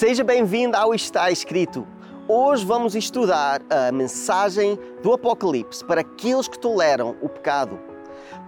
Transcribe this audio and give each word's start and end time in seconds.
Seja 0.00 0.24
bem-vindo 0.24 0.74
ao 0.78 0.94
Está 0.94 1.30
Escrito. 1.30 1.86
Hoje 2.26 2.64
vamos 2.64 2.94
estudar 2.94 3.60
a 3.68 3.92
mensagem 3.92 4.78
do 5.02 5.12
Apocalipse 5.12 5.84
para 5.84 6.00
aqueles 6.00 6.48
que 6.48 6.58
toleram 6.58 7.16
o 7.20 7.28
pecado. 7.28 7.78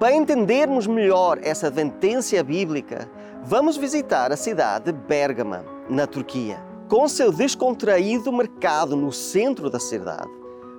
Para 0.01 0.15
entendermos 0.15 0.87
melhor 0.87 1.39
essa 1.43 1.67
advertência 1.67 2.43
bíblica, 2.43 3.07
vamos 3.45 3.77
visitar 3.77 4.33
a 4.33 4.37
cidade 4.39 4.87
de 4.87 4.93
Bérgama, 4.93 5.63
na 5.91 6.07
Turquia. 6.07 6.59
Com 6.89 7.07
seu 7.07 7.31
descontraído 7.31 8.33
mercado 8.33 8.97
no 8.97 9.13
centro 9.13 9.69
da 9.69 9.79
cidade, 9.79 10.31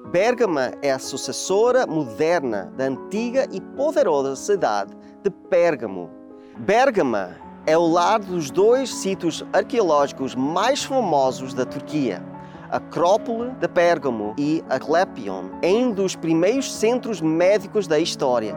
Bérgama 0.07 0.71
é 0.81 0.91
a 0.91 0.97
sucessora 0.97 1.85
moderna 1.85 2.73
da 2.75 2.85
antiga 2.85 3.47
e 3.51 3.61
poderosa 3.61 4.35
cidade 4.35 4.91
de 5.21 5.29
Pérgamo. 5.29 6.09
Bérgama 6.57 7.42
é 7.65 7.77
o 7.77 7.87
lar 7.87 8.19
dos 8.19 8.51
dois 8.51 8.93
sítios 8.93 9.43
arqueológicos 9.53 10.35
mais 10.35 10.83
famosos 10.83 11.53
da 11.53 11.65
Turquia, 11.65 12.21
a 12.69 12.77
Acrópole 12.77 13.51
de 13.51 13.67
Pérgamo 13.67 14.33
e 14.37 14.63
Asclepion, 14.69 15.45
um 15.63 15.91
dos 15.91 16.15
primeiros 16.15 16.73
centros 16.73 17.21
médicos 17.21 17.87
da 17.87 17.99
história. 17.99 18.55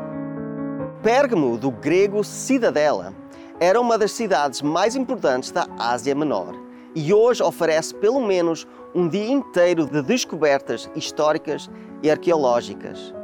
Pérgamo, 1.02 1.56
do 1.56 1.70
grego 1.70 2.24
cidadela, 2.24 3.14
era 3.60 3.80
uma 3.80 3.96
das 3.96 4.10
cidades 4.12 4.60
mais 4.60 4.96
importantes 4.96 5.52
da 5.52 5.66
Ásia 5.78 6.14
Menor 6.14 6.54
e 6.94 7.12
hoje 7.14 7.42
oferece 7.42 7.94
pelo 7.94 8.20
menos 8.20 8.66
um 8.94 9.06
dia 9.08 9.30
inteiro 9.30 9.86
de 9.86 10.02
descobertas 10.02 10.90
históricas 10.96 11.70
e 12.02 12.10
arqueológicas. 12.10 13.14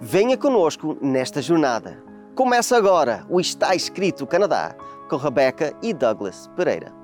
Venha 0.00 0.36
conosco 0.36 0.96
nesta 1.00 1.42
jornada. 1.42 2.02
Começa 2.34 2.76
agora 2.76 3.26
o 3.28 3.40
Está 3.40 3.74
Escrito 3.74 4.26
Canadá 4.26 4.76
com 5.12 5.18
Rebeca 5.18 5.76
e 5.82 5.92
Douglas 5.92 6.48
Pereira. 6.56 7.01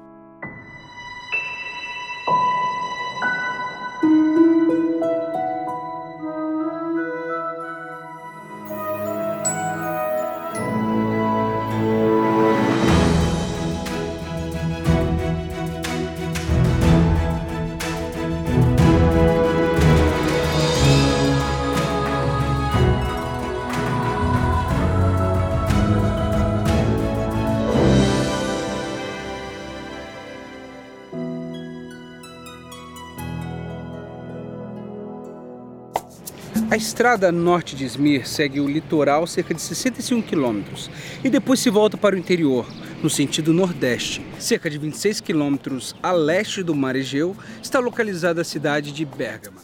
Estrada 36.78 37.32
norte 37.32 37.74
de 37.74 37.84
Izmir 37.84 38.26
segue 38.26 38.60
o 38.60 38.68
litoral 38.68 39.26
cerca 39.26 39.52
de 39.52 39.60
65 39.60 40.28
quilômetros 40.28 40.88
e 41.24 41.28
depois 41.28 41.58
se 41.58 41.68
volta 41.68 41.96
para 41.96 42.14
o 42.14 42.18
interior, 42.18 42.64
no 43.02 43.10
sentido 43.10 43.52
nordeste. 43.52 44.24
Cerca 44.38 44.70
de 44.70 44.78
26 44.78 45.20
quilômetros 45.20 45.94
a 46.00 46.12
leste 46.12 46.62
do 46.62 46.74
Mar 46.74 46.94
Egeu 46.94 47.36
está 47.60 47.80
localizada 47.80 48.42
a 48.42 48.44
cidade 48.44 48.92
de 48.92 49.04
Bérgama. 49.04 49.60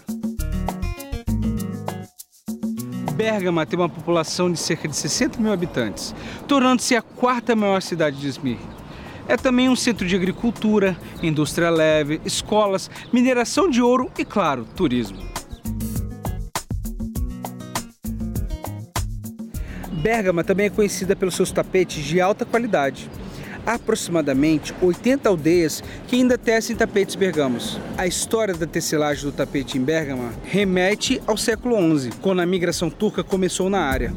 Bérgama 3.15 3.65
tem 3.65 3.79
uma 3.79 3.89
população 3.89 4.51
de 4.51 4.59
cerca 4.59 4.89
de 4.89 4.97
60 4.97 5.41
mil 5.41 5.53
habitantes, 5.53 6.13
tornando-se 6.49 6.97
a 6.97 7.01
quarta 7.01 7.55
maior 7.55 7.81
cidade 7.81 8.19
de 8.19 8.27
Izmir. 8.27 8.59
É 9.29 9.37
também 9.37 9.69
um 9.69 9.77
centro 9.77 10.05
de 10.05 10.17
agricultura, 10.17 10.97
indústria 11.23 11.71
leve, 11.71 12.21
escolas, 12.25 12.91
mineração 13.13 13.71
de 13.71 13.81
ouro 13.81 14.11
e, 14.19 14.25
claro, 14.25 14.67
turismo. 14.77 15.34
Bérgama 20.05 20.45
também 20.45 20.67
é 20.67 20.71
conhecida 20.71 21.17
pelos 21.17 21.35
seus 21.35 21.51
tapetes 21.51 22.05
de 22.05 22.21
alta 22.21 22.45
qualidade. 22.45 23.09
Há 23.65 23.77
aproximadamente 23.77 24.75
80 24.83 25.27
aldeias 25.31 25.83
que 26.07 26.17
ainda 26.17 26.37
tecem 26.37 26.77
tapetes 26.77 27.15
bergamos. 27.15 27.81
A 27.97 28.07
história 28.07 28.53
da 28.53 28.67
tecelagem 28.67 29.25
do 29.25 29.33
tapete 29.33 29.79
em 29.79 29.81
Bérgama 29.81 30.35
remete 30.45 31.23
ao 31.27 31.39
século 31.39 31.99
XI, 31.99 32.11
quando 32.21 32.41
a 32.41 32.47
migração 32.47 32.91
turca 32.91 33.25
começou 33.25 33.71
na 33.71 33.81
área. 33.81 34.15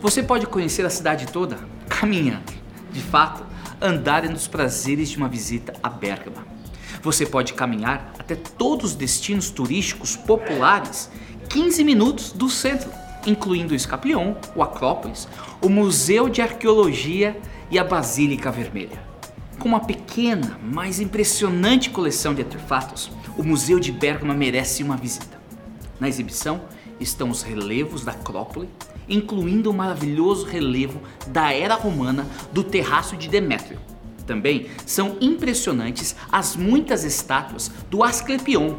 Você 0.00 0.22
pode 0.22 0.46
conhecer 0.46 0.86
a 0.86 0.90
cidade 0.90 1.26
toda 1.26 1.58
caminhando. 1.86 2.50
De 2.90 3.02
fato, 3.02 3.44
andar 3.78 4.24
é 4.24 4.28
dos 4.28 4.48
prazeres 4.48 5.10
de 5.10 5.18
uma 5.18 5.28
visita 5.28 5.74
a 5.82 5.90
Bérgama. 5.90 6.46
Você 7.02 7.26
pode 7.26 7.52
caminhar 7.52 8.14
até 8.18 8.36
todos 8.36 8.92
os 8.92 8.96
destinos 8.96 9.50
turísticos 9.50 10.16
populares 10.16 11.10
15 11.50 11.84
minutos 11.84 12.32
do 12.32 12.48
centro 12.48 12.90
incluindo 13.26 13.72
o 13.72 13.76
Escaplion, 13.76 14.34
o 14.54 14.62
Acrópolis, 14.62 15.28
o 15.60 15.68
Museu 15.68 16.28
de 16.28 16.40
Arqueologia 16.40 17.38
e 17.70 17.78
a 17.78 17.84
Basílica 17.84 18.50
Vermelha. 18.50 19.10
Com 19.58 19.68
uma 19.68 19.80
pequena, 19.80 20.58
mas 20.62 21.00
impressionante 21.00 21.90
coleção 21.90 22.34
de 22.34 22.42
artefatos, 22.42 23.10
o 23.36 23.42
Museu 23.42 23.78
de 23.78 23.92
Bergama 23.92 24.34
merece 24.34 24.82
uma 24.82 24.96
visita. 24.96 25.38
Na 25.98 26.08
exibição 26.08 26.62
estão 26.98 27.30
os 27.30 27.42
relevos 27.42 28.04
da 28.04 28.12
Acrópole, 28.12 28.68
incluindo 29.08 29.70
o 29.70 29.74
maravilhoso 29.74 30.46
relevo 30.46 31.00
da 31.26 31.52
era 31.52 31.74
romana 31.74 32.26
do 32.52 32.64
Terraço 32.64 33.16
de 33.16 33.28
Demétrio. 33.28 33.78
Também 34.26 34.68
são 34.86 35.16
impressionantes 35.20 36.14
as 36.30 36.54
muitas 36.54 37.04
estátuas 37.04 37.70
do 37.90 38.04
Asclepion 38.04 38.76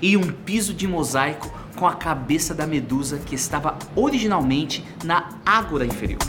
e 0.00 0.16
um 0.16 0.30
piso 0.30 0.72
de 0.72 0.86
mosaico 0.86 1.52
com 1.76 1.86
a 1.86 1.94
cabeça 1.94 2.54
da 2.54 2.66
medusa 2.66 3.18
que 3.18 3.34
estava 3.34 3.78
originalmente 3.94 4.84
na 5.04 5.28
ágora 5.44 5.84
inferior. 5.84 6.20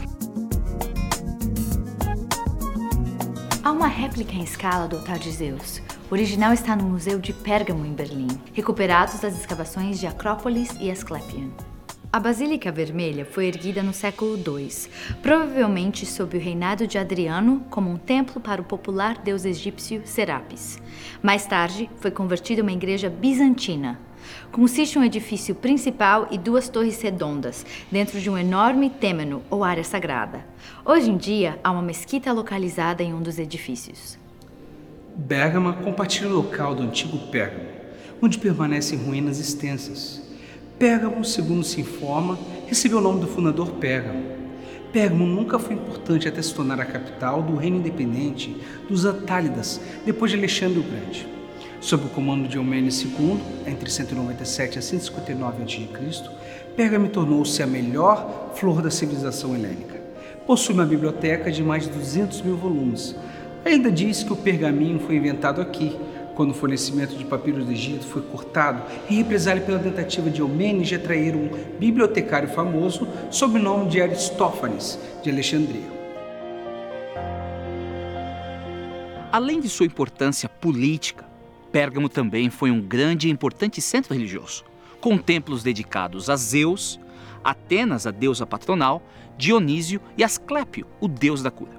Há 3.63 3.71
uma 3.71 3.87
réplica 3.87 4.33
em 4.33 4.43
escala 4.43 4.87
do 4.87 4.97
altar 4.97 5.17
de 5.17 5.31
Zeus. 5.31 5.81
O 6.09 6.13
original 6.13 6.53
está 6.53 6.75
no 6.75 6.83
Museu 6.83 7.17
de 7.17 7.33
Pérgamo, 7.33 7.85
em 7.85 7.93
Berlim, 7.93 8.27
recuperados 8.53 9.19
das 9.19 9.39
escavações 9.39 9.99
de 9.99 10.05
Acrópolis 10.05 10.69
e 10.79 10.91
Asclepion. 10.91 11.49
A 12.15 12.19
Basílica 12.19 12.71
Vermelha 12.71 13.25
foi 13.25 13.47
erguida 13.47 13.83
no 13.83 13.91
século 13.91 14.37
II, 14.37 14.69
provavelmente 15.21 16.05
sob 16.05 16.37
o 16.37 16.39
reinado 16.39 16.87
de 16.87 16.97
Adriano 16.97 17.65
como 17.69 17.89
um 17.89 17.97
templo 17.97 18.39
para 18.39 18.61
o 18.61 18.63
popular 18.63 19.17
deus 19.17 19.43
egípcio 19.43 20.01
Serapis. 20.05 20.79
Mais 21.21 21.45
tarde, 21.45 21.89
foi 21.97 22.11
convertida 22.11 22.61
em 22.61 22.63
uma 22.63 22.71
igreja 22.71 23.09
bizantina, 23.09 23.99
Consiste 24.51 24.97
um 24.97 25.03
edifício 25.03 25.55
principal 25.55 26.27
e 26.31 26.37
duas 26.37 26.69
torres 26.69 27.01
redondas, 27.01 27.65
dentro 27.91 28.19
de 28.19 28.29
um 28.29 28.37
enorme 28.37 28.89
têmeno 28.89 29.41
ou 29.49 29.63
área 29.63 29.83
sagrada. 29.83 30.45
Hoje 30.85 31.09
em 31.09 31.17
dia, 31.17 31.59
há 31.63 31.71
uma 31.71 31.81
mesquita 31.81 32.31
localizada 32.31 33.03
em 33.03 33.13
um 33.13 33.21
dos 33.21 33.39
edifícios. 33.39 34.17
Bérgama 35.15 35.73
compartilha 35.73 36.29
o 36.29 36.33
local 36.33 36.75
do 36.75 36.83
antigo 36.83 37.17
Pérgamo, 37.27 37.69
onde 38.21 38.37
permanecem 38.37 38.99
ruínas 38.99 39.39
extensas. 39.39 40.21
Pérgamo, 40.77 41.23
segundo 41.23 41.63
se 41.63 41.79
informa, 41.79 42.37
recebeu 42.67 42.97
o 42.97 43.01
nome 43.01 43.21
do 43.21 43.27
fundador 43.27 43.71
Pérgamo. 43.73 44.23
Pérgamo 44.91 45.25
nunca 45.25 45.57
foi 45.57 45.75
importante 45.75 46.27
até 46.27 46.41
se 46.41 46.53
tornar 46.53 46.79
a 46.79 46.85
capital 46.85 47.41
do 47.41 47.55
reino 47.55 47.77
independente 47.77 48.55
dos 48.89 49.05
Atálidas, 49.05 49.79
depois 50.05 50.31
de 50.31 50.37
Alexandre 50.37 50.79
o 50.79 50.83
Grande. 50.83 51.27
Sob 51.85 52.07
o 52.07 52.09
comando 52.09 52.47
de 52.47 52.57
Eumênides 52.57 53.03
II, 53.03 53.39
entre 53.67 53.91
197 53.91 54.79
a 54.79 54.81
159 54.81 55.61
a.C., 55.61 56.23
Pérgamo 56.75 57.07
tornou-se 57.09 57.61
a 57.61 57.67
melhor 57.67 58.53
flor 58.55 58.81
da 58.81 58.89
civilização 58.89 59.53
helênica. 59.53 60.01
Possui 60.47 60.73
uma 60.73 60.83
biblioteca 60.83 61.51
de 61.51 61.61
mais 61.61 61.83
de 61.83 61.91
200 61.91 62.41
mil 62.41 62.57
volumes. 62.57 63.15
Ainda 63.63 63.91
diz 63.91 64.23
que 64.23 64.33
o 64.33 64.35
pergaminho 64.35 64.99
foi 64.99 65.17
inventado 65.17 65.61
aqui, 65.61 65.95
quando 66.33 66.49
o 66.49 66.53
fornecimento 66.55 67.15
de 67.15 67.23
papiros 67.23 67.63
do 67.63 67.71
Egito 67.71 68.07
foi 68.07 68.23
cortado 68.23 68.81
em 69.07 69.17
represália 69.17 69.61
pela 69.61 69.77
tentativa 69.77 70.27
de 70.27 70.41
Eumênides 70.41 70.87
de 70.87 70.95
atrair 70.95 71.35
um 71.35 71.51
bibliotecário 71.77 72.49
famoso 72.49 73.07
sob 73.29 73.59
o 73.59 73.61
nome 73.61 73.91
de 73.91 74.01
Aristófanes, 74.01 74.97
de 75.21 75.29
Alexandria. 75.29 75.93
Além 79.31 79.59
de 79.59 79.69
sua 79.69 79.85
importância 79.85 80.49
política, 80.49 81.24
Pérgamo 81.75 82.07
também 82.07 82.49
foi 82.49 82.71
um 82.71 82.79
grande 82.79 83.27
e 83.27 83.29
importante 83.29 83.81
centro 83.81 84.13
religioso, 84.13 84.63
com 85.01 85.17
templos 85.17 85.61
dedicados 85.61 86.29
a 86.29 86.37
Zeus, 86.37 86.97
Atenas, 87.43 88.07
a 88.07 88.11
deusa 88.11 88.47
patronal, 88.47 89.03
Dionísio 89.37 89.99
e 90.17 90.23
Asclépio, 90.23 90.87
o 91.01 91.07
deus 91.09 91.43
da 91.43 91.51
cura. 91.51 91.73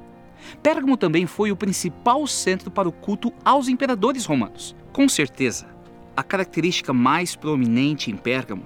Pérgamo 0.63 0.99
também 0.99 1.25
foi 1.25 1.51
o 1.51 1.57
principal 1.57 2.27
centro 2.27 2.71
para 2.71 2.87
o 2.87 2.93
culto 2.93 3.33
aos 3.43 3.69
imperadores 3.69 4.27
romanos. 4.27 4.77
Com 4.93 5.09
certeza, 5.09 5.67
a 6.15 6.23
característica 6.23 6.93
mais 6.93 7.35
prominente 7.35 8.11
em 8.11 8.19
Pérgamo 8.19 8.65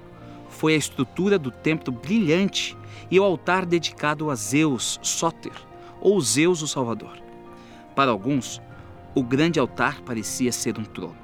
foi 0.48 0.74
a 0.74 0.78
estrutura 0.78 1.38
do 1.38 1.52
templo 1.52 1.92
brilhante 1.92 2.76
e 3.08 3.20
o 3.20 3.22
altar 3.22 3.64
dedicado 3.64 4.32
a 4.32 4.34
Zeus 4.34 4.98
Sóter, 5.00 5.52
ou 6.00 6.20
Zeus 6.20 6.60
o 6.60 6.66
Salvador. 6.66 7.22
Para 7.94 8.10
alguns, 8.10 8.60
o 9.14 9.22
grande 9.22 9.58
altar 9.58 10.00
parecia 10.02 10.52
ser 10.52 10.78
um 10.78 10.84
trono. 10.84 11.18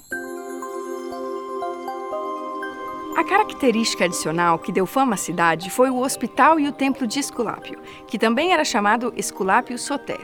A 3.17 3.25
característica 3.25 4.05
adicional 4.05 4.59
que 4.59 4.71
deu 4.71 4.85
fama 4.85 5.15
à 5.15 5.17
cidade 5.17 5.71
foi 5.71 5.89
o 5.89 6.01
hospital 6.01 6.61
e 6.61 6.69
o 6.69 6.73
templo 6.73 7.07
de 7.07 7.19
Esculápio, 7.19 7.79
que 8.07 8.19
também 8.19 8.53
era 8.53 8.63
chamado 8.63 9.11
Esculápio 9.17 9.79
Soter. 9.79 10.21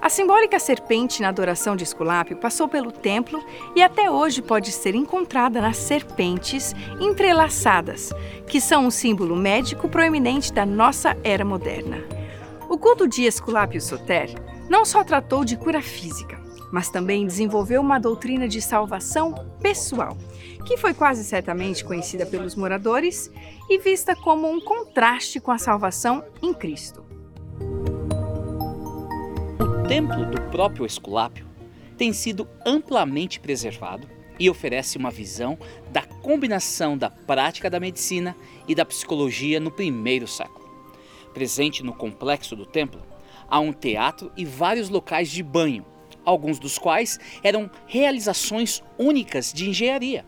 A 0.00 0.08
simbólica 0.08 0.58
serpente 0.58 1.20
na 1.20 1.28
adoração 1.28 1.76
de 1.76 1.84
Esculápio 1.84 2.38
passou 2.38 2.66
pelo 2.66 2.90
templo 2.90 3.44
e 3.76 3.82
até 3.82 4.10
hoje 4.10 4.40
pode 4.40 4.72
ser 4.72 4.94
encontrada 4.94 5.60
nas 5.60 5.76
serpentes 5.76 6.74
entrelaçadas, 6.98 8.10
que 8.46 8.58
são 8.58 8.86
um 8.86 8.90
símbolo 8.90 9.36
médico 9.36 9.86
proeminente 9.86 10.50
da 10.50 10.64
nossa 10.64 11.14
era 11.22 11.44
moderna. 11.44 11.98
O 12.70 12.78
culto 12.78 13.06
de 13.06 13.24
Esculápio 13.24 13.82
Soter 13.82 14.30
não 14.66 14.86
só 14.86 15.04
tratou 15.04 15.44
de 15.44 15.58
cura 15.58 15.82
física, 15.82 16.40
mas 16.72 16.88
também 16.88 17.26
desenvolveu 17.26 17.80
uma 17.80 17.98
doutrina 17.98 18.46
de 18.46 18.60
salvação 18.60 19.34
pessoal 19.60 20.16
que 20.64 20.76
foi 20.76 20.94
quase 20.94 21.24
certamente 21.24 21.84
conhecida 21.84 22.26
pelos 22.26 22.54
moradores 22.54 23.30
e 23.68 23.78
vista 23.78 24.14
como 24.14 24.48
um 24.48 24.60
contraste 24.60 25.40
com 25.40 25.50
a 25.50 25.58
salvação 25.58 26.24
em 26.42 26.52
Cristo. 26.52 27.04
O 29.58 29.88
templo 29.88 30.24
do 30.26 30.40
próprio 30.50 30.86
Esculápio 30.86 31.46
tem 31.96 32.12
sido 32.12 32.46
amplamente 32.64 33.40
preservado 33.40 34.08
e 34.38 34.48
oferece 34.48 34.96
uma 34.96 35.10
visão 35.10 35.58
da 35.90 36.02
combinação 36.02 36.96
da 36.96 37.10
prática 37.10 37.68
da 37.68 37.80
medicina 37.80 38.34
e 38.66 38.74
da 38.74 38.84
psicologia 38.84 39.60
no 39.60 39.70
primeiro 39.70 40.26
século. 40.26 40.70
Presente 41.34 41.82
no 41.82 41.92
complexo 41.92 42.56
do 42.56 42.64
templo, 42.64 43.02
há 43.48 43.60
um 43.60 43.72
teatro 43.72 44.32
e 44.36 44.44
vários 44.44 44.88
locais 44.88 45.28
de 45.30 45.42
banho, 45.42 45.84
alguns 46.24 46.58
dos 46.58 46.78
quais 46.78 47.18
eram 47.42 47.70
realizações 47.86 48.82
únicas 48.98 49.52
de 49.52 49.68
engenharia 49.68 50.24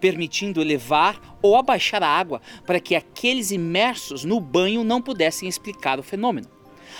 permitindo 0.00 0.60
elevar 0.60 1.20
ou 1.42 1.56
abaixar 1.56 2.02
a 2.02 2.08
água 2.08 2.40
para 2.66 2.80
que 2.80 2.94
aqueles 2.94 3.50
imersos 3.50 4.24
no 4.24 4.40
banho 4.40 4.84
não 4.84 5.00
pudessem 5.00 5.48
explicar 5.48 5.98
o 5.98 6.02
fenômeno. 6.02 6.48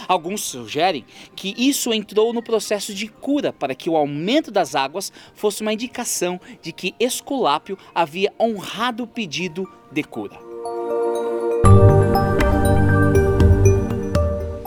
Alguns 0.08 0.42
sugerem 0.42 1.04
que 1.36 1.54
isso 1.56 1.92
entrou 1.92 2.32
no 2.32 2.42
processo 2.42 2.92
de 2.92 3.06
cura 3.06 3.52
para 3.52 3.74
que 3.74 3.88
o 3.88 3.96
aumento 3.96 4.50
das 4.50 4.74
águas 4.74 5.12
fosse 5.34 5.62
uma 5.62 5.72
indicação 5.72 6.40
de 6.60 6.72
que 6.72 6.94
Esculápio 6.98 7.78
havia 7.94 8.32
honrado 8.40 9.04
o 9.04 9.06
pedido 9.06 9.70
de 9.92 10.02
cura. 10.02 10.36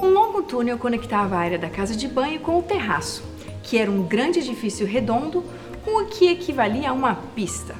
Um 0.01 0.09
longo 0.09 0.44
túnel 0.44 0.77
conectava 0.77 1.36
a 1.36 1.39
área 1.39 1.59
da 1.59 1.69
casa 1.69 1.95
de 1.95 2.07
banho 2.07 2.39
com 2.39 2.59
o 2.59 2.63
terraço, 2.63 3.24
que 3.68 3.78
era 3.78 3.92
um 3.92 4.02
grande 4.02 4.40
edifício 4.40 4.88
redondo 4.88 5.44
com 5.84 6.02
o 6.02 6.06
que 6.06 6.31
equivalia 6.31 6.90
a 6.90 6.94
uma 6.94 7.16
pista. 7.36 7.75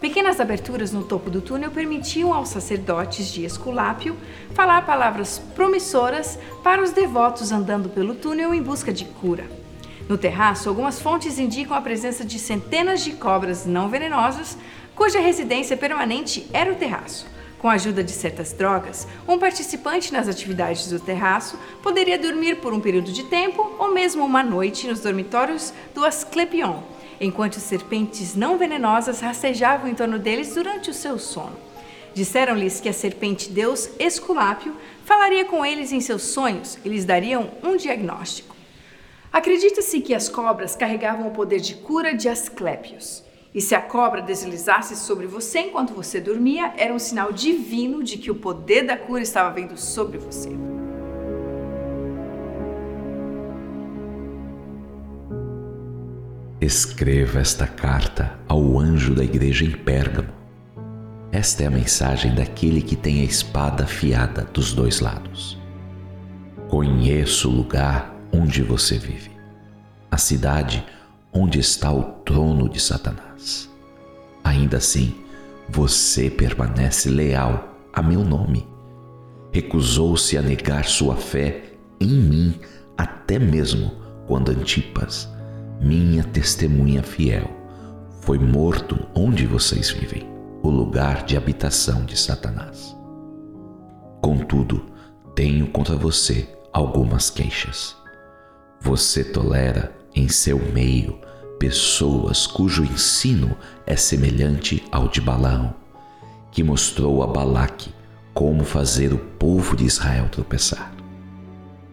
Pequenas 0.00 0.40
aberturas 0.40 0.92
no 0.92 1.04
topo 1.04 1.28
do 1.28 1.42
túnel 1.42 1.70
permitiam 1.70 2.32
aos 2.32 2.48
sacerdotes 2.48 3.30
de 3.30 3.44
Esculápio 3.44 4.16
falar 4.54 4.86
palavras 4.86 5.38
promissoras 5.54 6.38
para 6.64 6.82
os 6.82 6.90
devotos 6.90 7.52
andando 7.52 7.90
pelo 7.90 8.14
túnel 8.14 8.54
em 8.54 8.62
busca 8.62 8.90
de 8.90 9.04
cura. 9.04 9.44
No 10.08 10.16
terraço, 10.16 10.70
algumas 10.70 10.98
fontes 10.98 11.38
indicam 11.38 11.76
a 11.76 11.82
presença 11.82 12.24
de 12.24 12.38
centenas 12.38 13.04
de 13.04 13.12
cobras 13.12 13.66
não 13.66 13.90
venenosas, 13.90 14.56
cuja 14.96 15.20
residência 15.20 15.76
permanente 15.76 16.48
era 16.50 16.72
o 16.72 16.76
terraço. 16.76 17.26
Com 17.60 17.68
a 17.68 17.74
ajuda 17.74 18.02
de 18.02 18.12
certas 18.12 18.54
drogas, 18.54 19.06
um 19.28 19.38
participante 19.38 20.10
nas 20.14 20.26
atividades 20.26 20.88
do 20.88 20.98
terraço 20.98 21.58
poderia 21.82 22.18
dormir 22.18 22.56
por 22.56 22.72
um 22.72 22.80
período 22.80 23.12
de 23.12 23.24
tempo 23.24 23.76
ou 23.78 23.92
mesmo 23.92 24.24
uma 24.24 24.42
noite 24.42 24.88
nos 24.88 25.00
dormitórios 25.00 25.70
do 25.94 26.02
Asclepion, 26.02 26.80
enquanto 27.20 27.60
serpentes 27.60 28.34
não 28.34 28.56
venenosas 28.56 29.20
rastejavam 29.20 29.90
em 29.90 29.94
torno 29.94 30.18
deles 30.18 30.54
durante 30.54 30.88
o 30.88 30.94
seu 30.94 31.18
sono. 31.18 31.56
Disseram-lhes 32.14 32.80
que 32.80 32.88
a 32.88 32.94
serpente 32.94 33.50
Deus 33.50 33.90
Esculápio 33.98 34.74
falaria 35.04 35.44
com 35.44 35.64
eles 35.64 35.92
em 35.92 36.00
seus 36.00 36.22
sonhos 36.22 36.78
e 36.82 36.88
lhes 36.88 37.04
dariam 37.04 37.50
um 37.62 37.76
diagnóstico. 37.76 38.56
Acredita-se 39.30 40.00
que 40.00 40.14
as 40.14 40.30
cobras 40.30 40.74
carregavam 40.74 41.28
o 41.28 41.32
poder 41.32 41.60
de 41.60 41.74
cura 41.74 42.14
de 42.14 42.26
Asclépios. 42.26 43.22
E 43.52 43.60
se 43.60 43.74
a 43.74 43.82
cobra 43.82 44.22
deslizasse 44.22 44.94
sobre 44.94 45.26
você 45.26 45.60
enquanto 45.60 45.92
você 45.92 46.20
dormia, 46.20 46.72
era 46.76 46.94
um 46.94 46.98
sinal 46.98 47.32
divino 47.32 48.02
de 48.02 48.16
que 48.16 48.30
o 48.30 48.36
poder 48.36 48.86
da 48.86 48.96
cura 48.96 49.22
estava 49.22 49.52
vindo 49.52 49.76
sobre 49.76 50.18
você. 50.18 50.50
Escreva 56.60 57.40
esta 57.40 57.66
carta 57.66 58.38
ao 58.46 58.78
anjo 58.78 59.14
da 59.14 59.24
igreja 59.24 59.64
em 59.64 59.72
Pérgamo. 59.72 60.28
Esta 61.32 61.64
é 61.64 61.66
a 61.66 61.70
mensagem 61.70 62.34
daquele 62.34 62.82
que 62.82 62.94
tem 62.94 63.22
a 63.22 63.24
espada 63.24 63.84
afiada 63.84 64.44
dos 64.44 64.72
dois 64.72 65.00
lados. 65.00 65.58
Conheço 66.68 67.48
o 67.48 67.52
lugar 67.52 68.14
onde 68.32 68.62
você 68.62 68.96
vive, 68.96 69.30
a 70.08 70.18
cidade 70.18 70.84
onde 70.84 70.99
está 71.60 71.92
o 71.92 72.02
trono 72.24 72.68
de 72.68 72.80
Satanás. 72.80 73.68
Ainda 74.42 74.78
assim, 74.78 75.14
você 75.68 76.30
permanece 76.30 77.08
leal 77.08 77.76
a 77.92 78.02
meu 78.02 78.24
nome. 78.24 78.66
Recusou-se 79.52 80.36
a 80.36 80.42
negar 80.42 80.84
sua 80.84 81.16
fé 81.16 81.74
em 82.00 82.08
mim, 82.08 82.60
até 82.96 83.38
mesmo 83.38 83.92
quando 84.26 84.50
Antipas 84.50 85.28
minha 85.80 86.22
testemunha 86.22 87.02
fiel, 87.02 87.48
foi 88.20 88.38
morto 88.38 88.98
onde 89.14 89.46
vocês 89.46 89.90
vivem, 89.90 90.28
o 90.62 90.68
lugar 90.68 91.24
de 91.24 91.38
habitação 91.38 92.04
de 92.04 92.18
Satanás. 92.18 92.94
Contudo, 94.20 94.84
tenho 95.34 95.68
contra 95.68 95.96
você 95.96 96.46
algumas 96.70 97.30
queixas. 97.30 97.96
Você 98.82 99.24
tolera 99.24 99.99
em 100.14 100.28
seu 100.28 100.58
meio 100.72 101.18
pessoas 101.58 102.46
cujo 102.46 102.82
ensino 102.84 103.54
é 103.86 103.94
semelhante 103.94 104.82
ao 104.90 105.08
de 105.08 105.20
Balaão, 105.20 105.74
que 106.50 106.62
mostrou 106.62 107.22
a 107.22 107.26
Balaque 107.26 107.92
como 108.32 108.64
fazer 108.64 109.12
o 109.12 109.18
povo 109.18 109.76
de 109.76 109.84
Israel 109.84 110.28
tropeçar. 110.30 110.92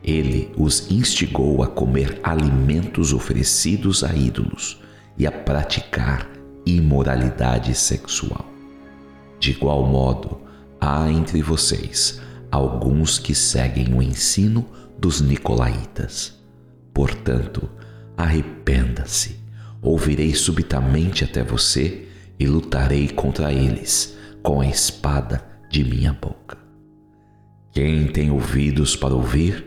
Ele 0.01 0.49
os 0.55 0.89
instigou 0.89 1.61
a 1.61 1.67
comer 1.67 2.19
alimentos 2.23 3.11
oferecidos 3.11 4.05
a 4.05 4.15
ídolos 4.15 4.81
e 5.17 5.27
a 5.27 5.31
praticar 5.31 6.29
imoralidade 6.65 7.75
sexual. 7.75 8.45
De 9.39 9.51
igual 9.51 9.85
modo, 9.85 10.39
há 10.79 11.09
entre 11.11 11.41
vocês 11.41 12.21
alguns 12.49 13.19
que 13.19 13.35
seguem 13.35 13.93
o 13.93 14.01
ensino 14.01 14.65
dos 14.97 15.19
Nicolaítas. 15.19 16.35
Portanto, 16.93 17.69
arrependa-se, 18.17 19.39
ouvirei 19.81 20.33
subitamente 20.33 21.23
até 21.23 21.43
você 21.43 22.07
e 22.39 22.47
lutarei 22.47 23.07
contra 23.07 23.53
eles 23.53 24.17
com 24.41 24.59
a 24.59 24.67
espada 24.67 25.45
de 25.69 25.83
minha 25.83 26.13
boca. 26.13 26.57
Quem 27.71 28.07
tem 28.07 28.31
ouvidos 28.31 28.95
para 28.95 29.13
ouvir, 29.13 29.65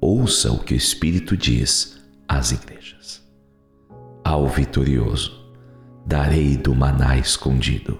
ouça 0.00 0.50
o 0.50 0.58
que 0.58 0.74
o 0.74 0.76
Espírito 0.76 1.36
diz 1.36 2.00
às 2.28 2.50
igrejas. 2.50 3.22
Ao 4.24 4.48
vitorioso, 4.48 5.38
darei 6.04 6.56
do 6.56 6.74
maná 6.74 7.16
escondido, 7.16 7.98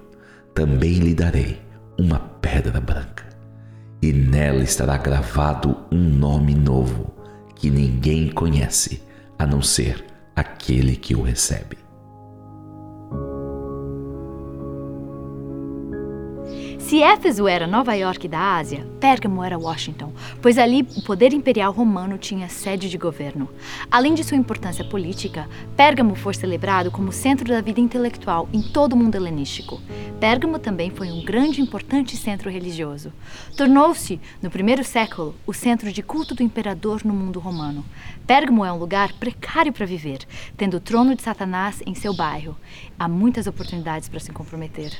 também 0.54 0.94
lhe 0.94 1.14
darei 1.14 1.60
uma 1.98 2.18
pedra 2.18 2.80
branca, 2.80 3.28
e 4.02 4.12
nela 4.12 4.62
estará 4.62 4.96
gravado 4.96 5.76
um 5.92 6.02
nome 6.02 6.54
novo 6.54 7.14
que 7.54 7.70
ninguém 7.70 8.30
conhece 8.30 9.07
a 9.38 9.46
não 9.46 9.62
ser 9.62 10.04
aquele 10.34 10.96
que 10.96 11.14
o 11.14 11.22
recebe. 11.22 11.87
Se 16.88 17.02
Éfeso 17.02 17.46
era 17.46 17.66
Nova 17.66 17.92
York 17.92 18.26
da 18.26 18.56
Ásia, 18.56 18.86
Pérgamo 18.98 19.44
era 19.44 19.58
Washington, 19.58 20.10
pois 20.40 20.56
ali 20.56 20.88
o 20.96 21.02
poder 21.02 21.34
imperial 21.34 21.70
romano 21.70 22.16
tinha 22.16 22.48
sede 22.48 22.88
de 22.88 22.96
governo. 22.96 23.46
Além 23.90 24.14
de 24.14 24.24
sua 24.24 24.38
importância 24.38 24.82
política, 24.82 25.46
Pérgamo 25.76 26.14
foi 26.14 26.32
celebrado 26.32 26.90
como 26.90 27.12
centro 27.12 27.46
da 27.46 27.60
vida 27.60 27.78
intelectual 27.78 28.48
em 28.54 28.62
todo 28.62 28.94
o 28.94 28.96
mundo 28.96 29.16
helenístico. 29.16 29.82
Pérgamo 30.18 30.58
também 30.58 30.88
foi 30.88 31.12
um 31.12 31.22
grande 31.22 31.60
e 31.60 31.62
importante 31.62 32.16
centro 32.16 32.48
religioso. 32.48 33.12
Tornou-se, 33.54 34.18
no 34.40 34.48
primeiro 34.48 34.82
século, 34.82 35.34
o 35.46 35.52
centro 35.52 35.92
de 35.92 36.02
culto 36.02 36.34
do 36.34 36.42
imperador 36.42 37.04
no 37.04 37.12
mundo 37.12 37.38
romano. 37.38 37.84
Pérgamo 38.26 38.64
é 38.64 38.72
um 38.72 38.78
lugar 38.78 39.12
precário 39.12 39.74
para 39.74 39.84
viver, 39.84 40.20
tendo 40.56 40.78
o 40.78 40.80
trono 40.80 41.14
de 41.14 41.20
Satanás 41.20 41.82
em 41.84 41.94
seu 41.94 42.14
bairro. 42.14 42.56
Há 42.98 43.06
muitas 43.06 43.46
oportunidades 43.46 44.08
para 44.08 44.20
se 44.20 44.32
comprometer. 44.32 44.96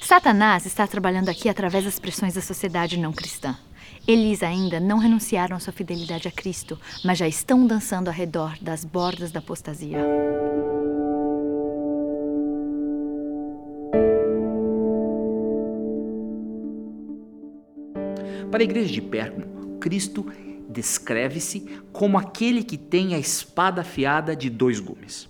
Satanás 0.00 0.66
está 0.66 0.86
trabalhando 0.86 1.28
aqui 1.28 1.48
através 1.48 1.84
das 1.84 1.98
pressões 1.98 2.34
da 2.34 2.40
sociedade 2.40 2.98
não 2.98 3.12
cristã. 3.12 3.56
eles 4.06 4.42
ainda 4.42 4.78
não 4.78 4.98
renunciaram 4.98 5.56
à 5.56 5.60
sua 5.60 5.72
fidelidade 5.72 6.28
a 6.28 6.30
Cristo, 6.30 6.78
mas 7.04 7.18
já 7.18 7.26
estão 7.26 7.66
dançando 7.66 8.08
ao 8.08 8.14
redor 8.14 8.56
das 8.60 8.84
bordas 8.84 9.32
da 9.32 9.40
apostasia. 9.40 9.98
Para 18.50 18.62
a 18.62 18.64
igreja 18.64 18.92
de 18.92 19.02
Pérgamo, 19.02 19.78
Cristo 19.80 20.24
descreve-se 20.68 21.60
como 21.92 22.16
aquele 22.16 22.62
que 22.62 22.78
tem 22.78 23.14
a 23.14 23.18
espada 23.18 23.80
afiada 23.80 24.36
de 24.36 24.48
dois 24.48 24.78
gumes. 24.78 25.28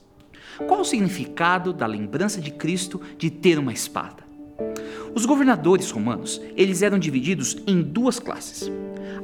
Qual 0.67 0.81
o 0.81 0.85
significado 0.85 1.73
da 1.73 1.87
lembrança 1.87 2.41
de 2.41 2.51
Cristo 2.51 3.01
de 3.17 3.31
ter 3.31 3.59
uma 3.59 3.73
espada? 3.73 4.26
Os 5.17 5.25
governadores 5.25 5.91
romanos, 5.91 6.43
eles 6.55 6.83
eram 6.83 6.99
divididos 6.99 7.57
em 7.67 7.81
duas 7.81 8.19
classes. 8.19 8.71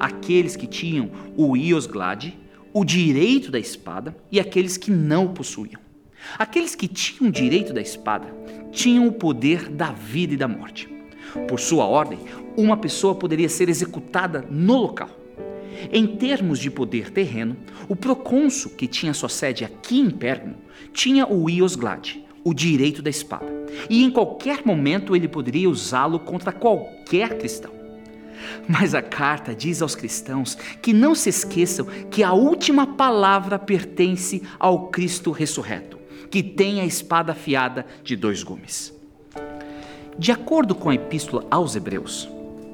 Aqueles 0.01 0.57
que 0.57 0.67
tinham 0.67 1.11
o 1.37 1.55
iosglade, 1.55 2.35
o 2.73 2.83
direito 2.83 3.51
da 3.51 3.59
espada, 3.59 4.17
e 4.31 4.41
aqueles 4.41 4.79
que 4.79 4.91
não 4.91 5.27
o 5.27 5.29
possuíam. 5.35 5.79
Aqueles 6.39 6.75
que 6.75 6.89
tinham 6.89 7.29
o 7.29 7.31
direito 7.31 7.75
da 7.75 7.83
espada 7.83 8.35
tinham 8.71 9.07
o 9.07 9.13
poder 9.13 9.69
da 9.69 9.93
vida 9.93 10.33
e 10.33 10.37
da 10.39 10.49
morte. 10.49 10.89
Por 11.47 11.61
sua 11.61 11.85
ordem, 11.85 12.21
uma 12.57 12.79
pessoa 12.79 13.15
poderia 13.15 13.51
ser 13.51 13.69
executada 13.69 14.47
no 14.51 14.79
local. 14.79 15.11
Em 15.93 16.07
termos 16.07 16.59
de 16.59 16.71
poder 16.71 17.11
terreno, 17.11 17.55
o 17.87 17.95
procônsul, 17.95 18.71
que 18.71 18.87
tinha 18.87 19.13
sua 19.13 19.29
sede 19.29 19.63
aqui 19.63 20.01
em 20.01 20.09
Pérgamo, 20.09 20.57
tinha 20.95 21.31
o 21.31 21.51
iosglade, 21.51 22.25
o 22.45 22.53
direito 22.53 23.03
da 23.03 23.11
espada, 23.11 23.47
e 23.89 24.03
em 24.03 24.11
qualquer 24.11 24.65
momento 24.65 25.15
ele 25.15 25.29
poderia 25.29 25.71
usá-lo 25.71 26.19
contra 26.19 26.53
qualquer 26.53 27.39
cristão. 27.39 27.73
Mas 28.69 28.95
a 28.95 29.03
carta 29.03 29.55
diz 29.55 29.83
aos 29.83 29.95
cristãos 29.95 30.57
que 30.81 30.93
não 30.93 31.15
se 31.15 31.29
esqueçam 31.29 31.87
que 32.11 32.23
a 32.23 32.33
última 32.33 32.87
palavra 32.87 33.59
pertence 33.59 34.43
ao 34.59 34.89
Cristo 34.89 35.31
ressurreto, 35.31 35.99
que 36.31 36.43
tem 36.43 36.81
a 36.81 36.85
espada 36.85 37.33
afiada 37.33 37.87
de 38.03 38.17
dois 38.17 38.43
gumes. 38.43 38.93
De 40.19 40.31
acordo 40.31 40.75
com 40.75 40.91
a 40.91 40.95
epístola 40.95 41.47
aos 41.51 41.75
Hebreus, 41.75 42.29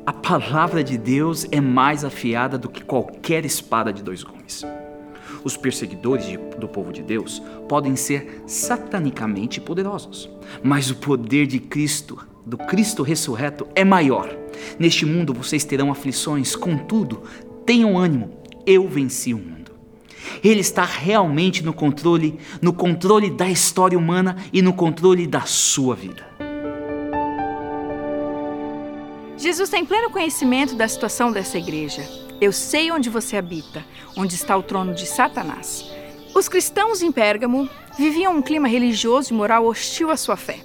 a 0.05 0.13
palavra 0.13 0.83
de 0.83 0.97
Deus 0.97 1.47
é 1.53 1.61
mais 1.61 2.05
afiada 2.05 2.57
do 2.57 2.69
que 2.69 2.83
qualquer 2.83 3.45
espada 3.45 3.93
de 3.93 4.03
dois 4.03 4.23
gumes. 4.23 4.65
Os 5.45 5.57
perseguidores 5.57 6.27
de, 6.27 6.37
do 6.37 6.69
povo 6.69 6.93
de 6.93 7.03
Deus 7.03 7.43
podem 7.69 7.97
ser 7.97 8.43
satanicamente 8.47 9.61
poderosos, 9.61 10.29
mas 10.63 10.91
o 10.91 10.97
poder 10.97 11.47
de 11.47 11.59
Cristo, 11.59 12.19
do 12.45 12.57
Cristo 12.57 13.03
ressurreto, 13.03 13.67
é 13.75 13.85
maior. 13.85 14.37
Neste 14.79 15.07
mundo 15.07 15.33
vocês 15.33 15.65
terão 15.65 15.91
aflições, 15.91 16.57
contudo, 16.57 17.23
tenham 17.65 17.97
ânimo, 17.97 18.31
eu 18.67 18.89
venci 18.89 19.33
o 19.33 19.39
mundo. 19.39 19.73
Ele 20.43 20.61
está 20.61 20.85
realmente 20.85 21.65
no 21.65 21.73
controle, 21.73 22.39
no 22.61 22.73
controle 22.73 23.31
da 23.31 23.49
história 23.49 23.99
humana 23.99 24.37
e 24.53 24.61
no 24.61 24.73
controle 24.73 25.27
da 25.27 25.43
sua 25.43 25.95
vida. 25.95 26.27
Jesus 29.37 29.71
tem 29.71 29.85
pleno 29.85 30.11
conhecimento 30.11 30.75
da 30.75 30.89
situação 30.89 31.31
dessa 31.31 31.57
igreja. 31.57 32.28
Eu 32.41 32.53
sei 32.53 32.93
onde 32.93 33.11
você 33.11 33.37
habita, 33.37 33.85
onde 34.17 34.37
está 34.37 34.57
o 34.57 34.63
trono 34.63 34.95
de 34.95 35.07
Satanás. 35.07 35.85
Os 36.33 36.49
cristãos 36.49 37.03
em 37.03 37.11
Pérgamo 37.11 37.69
viviam 37.99 38.37
um 38.37 38.43
clima 38.43 38.69
religioso 38.69 39.33
e 39.33 39.37
moral 39.37 39.67
hostil 39.67 40.09
à 40.09 40.17
sua 40.17 40.37
fé. 40.37 40.61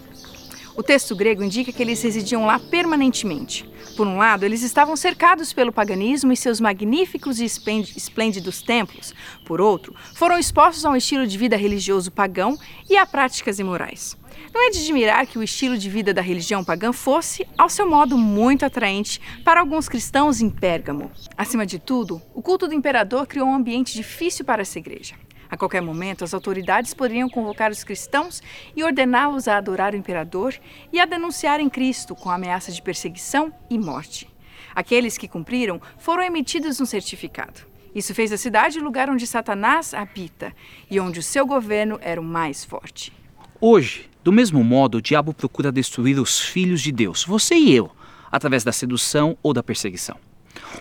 O 0.75 0.82
texto 0.82 1.15
grego 1.15 1.44
indica 1.44 1.72
que 1.72 1.84
eles 1.84 2.01
residiam 2.01 2.46
lá 2.46 2.58
permanentemente. 2.58 3.63
Por 3.96 4.08
um 4.08 4.18
lado, 4.18 4.44
eles 4.44 4.63
estavam 4.63 4.96
cercados 4.96 5.53
pelo 5.53 5.72
paganismo 5.72 6.34
e 6.34 6.38
seus 6.38 6.60
magníficos 6.60 7.39
e 7.39 7.46
esplêndidos 7.46 8.63
templos. 8.63 9.13
Por 9.46 9.62
outro, 9.62 9.94
foram 10.15 10.39
expostos 10.39 10.84
a 10.84 10.89
um 10.89 10.96
estilo 10.96 11.27
de 11.27 11.38
vida 11.38 11.56
religioso 11.56 12.12
pagão 12.12 12.58
e 12.89 12.98
a 12.98 13.06
práticas 13.06 13.60
imorais. 13.60 14.18
Não 14.51 14.68
é 14.68 14.72
de 14.72 14.80
admirar 14.80 15.27
que 15.27 15.38
o 15.38 15.44
estilo 15.44 15.77
de 15.77 15.89
vida 15.89 16.12
da 16.12 16.22
religião 16.22 16.63
pagã 16.63 16.92
fosse, 16.92 17.48
ao 17.56 17.70
seu 17.70 17.88
modo, 17.88 18.18
muito 18.18 18.65
atraente 18.65 19.22
para 19.44 19.60
alguns 19.60 19.88
cristãos 19.88 20.42
em 20.42 20.50
Pérgamo. 20.50 21.12
Acima 21.38 21.68
de 21.68 21.77
tudo, 21.77 22.20
o 22.34 22.42
culto 22.42 22.68
do 22.68 22.74
imperador 22.74 23.27
criou 23.27 23.48
um 23.48 23.56
ambiente 23.56 23.94
difícil 23.94 24.44
para 24.44 24.63
essa 24.63 24.80
igreja. 24.80 25.15
A 25.53 25.55
qualquer 25.55 25.83
momento, 25.83 26.24
as 26.24 26.33
autoridades 26.33 26.95
poderiam 26.95 27.29
convocar 27.29 27.69
os 27.69 27.83
cristãos 27.83 28.41
e 28.75 28.83
ordená-los 28.83 29.48
a 29.48 29.55
adorar 29.55 29.93
o 29.93 29.95
imperador 29.95 30.55
e 30.91 31.00
a 31.00 31.05
denunciarem 31.05 31.69
Cristo 31.69 32.15
com 32.15 32.31
ameaça 32.31 32.72
de 32.72 32.81
perseguição 32.81 33.53
e 33.69 33.77
morte. 33.77 34.27
Aqueles 34.74 35.15
que 35.15 35.27
cumpriram 35.27 35.79
foram 36.00 36.24
emitidos 36.24 36.81
um 36.81 36.88
certificado. 36.88 37.62
Isso 37.93 38.15
fez 38.15 38.31
a 38.31 38.38
cidade 38.38 38.79
o 38.79 38.83
lugar 38.83 39.12
onde 39.12 39.27
Satanás 39.27 39.93
habita 39.93 40.51
e 40.89 41.00
onde 41.00 41.19
o 41.19 41.24
seu 41.24 41.45
governo 41.45 42.00
era 42.01 42.19
o 42.19 42.24
mais 42.24 42.65
forte. 42.65 43.13
Hoje, 43.62 44.10
do 44.24 44.31
mesmo 44.31 44.63
modo, 44.63 44.98
o 44.98 45.01
diabo 45.03 45.36
procura 45.36 45.72
destruir 45.72 46.19
os 46.19 46.39
filhos 46.39 46.81
de 46.81 46.91
Deus, 46.91 47.24
você 47.24 47.53
e 47.53 47.75
eu, 47.75 47.91
através 48.31 48.63
da 48.63 48.72
sedução 48.72 49.38
ou 49.43 49.53
da 49.53 49.62
perseguição. 49.62 50.17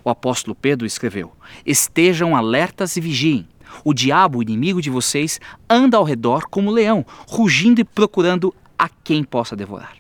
O 0.03 0.09
apóstolo 0.09 0.55
Pedro 0.55 0.87
escreveu: 0.87 1.31
Estejam 1.67 2.35
alertas 2.35 2.97
e 2.97 3.03
vigiem. 3.03 3.47
O 3.85 3.95
diabo, 3.95 4.39
o 4.39 4.43
inimigo 4.43 4.81
de 4.81 4.91
vocês, 4.91 5.41
anda 5.69 5.97
ao 5.97 6.05
redor 6.05 6.47
como 6.51 6.71
leão, 6.71 7.05
rugindo 7.27 7.81
e 7.81 7.85
procurando 7.85 8.55
a 8.79 8.89
quem 8.89 9.23
possa 9.23 9.55
devorar. 9.55 9.95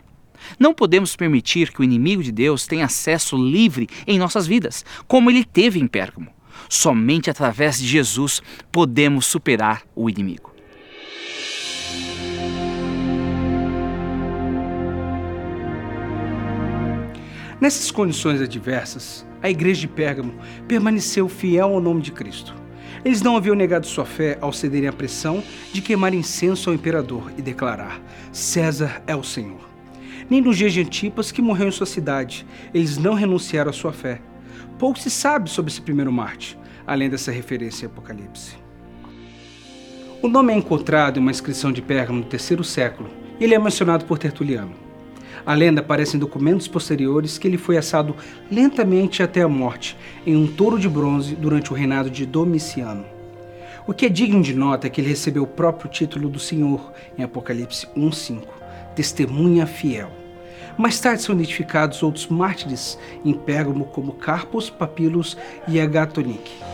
Não 0.58 0.74
podemos 0.74 1.16
permitir 1.16 1.72
que 1.72 1.80
o 1.80 1.84
inimigo 1.84 2.22
de 2.22 2.32
Deus 2.32 2.66
tenha 2.66 2.86
acesso 2.86 3.36
livre 3.36 3.88
em 4.06 4.18
nossas 4.18 4.46
vidas, 4.46 4.84
como 5.06 5.30
ele 5.30 5.44
teve 5.44 5.78
em 5.78 5.86
Pérgamo. 5.86 6.28
Somente 6.68 7.30
através 7.30 7.78
de 7.78 7.86
Jesus 7.86 8.42
podemos 8.70 9.26
superar 9.26 9.82
o 9.94 10.08
inimigo. 10.08 10.52
Nessas 17.60 17.92
condições 17.92 18.40
adversas, 18.40 19.24
a 19.40 19.48
igreja 19.48 19.82
de 19.82 19.88
Pérgamo 19.88 20.34
permaneceu 20.66 21.28
fiel 21.28 21.74
ao 21.74 21.80
nome 21.80 22.02
de 22.02 22.10
Cristo. 22.10 22.61
Eles 23.04 23.20
não 23.20 23.36
haviam 23.36 23.56
negado 23.56 23.86
sua 23.86 24.04
fé 24.04 24.38
ao 24.40 24.52
cederem 24.52 24.88
à 24.88 24.92
pressão 24.92 25.42
de 25.72 25.82
queimar 25.82 26.14
incenso 26.14 26.70
ao 26.70 26.74
imperador 26.74 27.32
e 27.36 27.42
declarar: 27.42 28.00
César 28.30 29.02
é 29.06 29.16
o 29.16 29.24
Senhor. 29.24 29.60
Nem 30.30 30.40
nos 30.40 30.56
dias 30.56 30.72
de 30.72 30.80
Antipas, 30.80 31.32
que 31.32 31.42
morreu 31.42 31.68
em 31.68 31.72
sua 31.72 31.86
cidade, 31.86 32.46
eles 32.72 32.96
não 32.96 33.14
renunciaram 33.14 33.70
à 33.70 33.72
sua 33.72 33.92
fé. 33.92 34.20
Pouco 34.78 34.98
se 34.98 35.10
sabe 35.10 35.50
sobre 35.50 35.70
esse 35.70 35.80
primeiro 35.80 36.12
Marte, 36.12 36.58
além 36.86 37.10
dessa 37.10 37.32
referência 37.32 37.86
em 37.86 37.88
Apocalipse. 37.88 38.56
O 40.22 40.28
nome 40.28 40.52
é 40.52 40.56
encontrado 40.56 41.18
em 41.18 41.20
uma 41.20 41.32
inscrição 41.32 41.72
de 41.72 41.82
Pérgamo 41.82 42.22
do 42.22 42.28
terceiro 42.28 42.62
século 42.62 43.10
e 43.40 43.44
ele 43.44 43.54
é 43.54 43.58
mencionado 43.58 44.04
por 44.04 44.18
Tertuliano. 44.18 44.91
A 45.44 45.54
lenda 45.54 45.80
aparece 45.80 46.16
em 46.16 46.20
documentos 46.20 46.68
posteriores 46.68 47.38
que 47.38 47.48
ele 47.48 47.58
foi 47.58 47.76
assado 47.76 48.14
lentamente 48.50 49.22
até 49.22 49.42
a 49.42 49.48
morte 49.48 49.96
em 50.26 50.36
um 50.36 50.46
touro 50.46 50.78
de 50.78 50.88
bronze 50.88 51.34
durante 51.34 51.72
o 51.72 51.76
reinado 51.76 52.10
de 52.10 52.24
Domiciano. 52.24 53.04
O 53.86 53.92
que 53.92 54.06
é 54.06 54.08
digno 54.08 54.42
de 54.42 54.54
nota 54.54 54.86
é 54.86 54.90
que 54.90 55.00
ele 55.00 55.08
recebeu 55.08 55.42
o 55.42 55.46
próprio 55.46 55.90
título 55.90 56.28
do 56.28 56.38
Senhor 56.38 56.92
em 57.18 57.24
Apocalipse 57.24 57.86
1:5, 57.96 58.46
testemunha 58.94 59.66
fiel. 59.66 60.10
Mais 60.78 60.98
tarde 61.00 61.22
são 61.22 61.34
identificados 61.34 62.02
outros 62.02 62.28
mártires 62.28 62.98
em 63.24 63.34
Pérgamo 63.34 63.84
como 63.86 64.12
Carpos, 64.12 64.70
Papilos 64.70 65.36
e 65.66 65.80
Agatonique. 65.80 66.71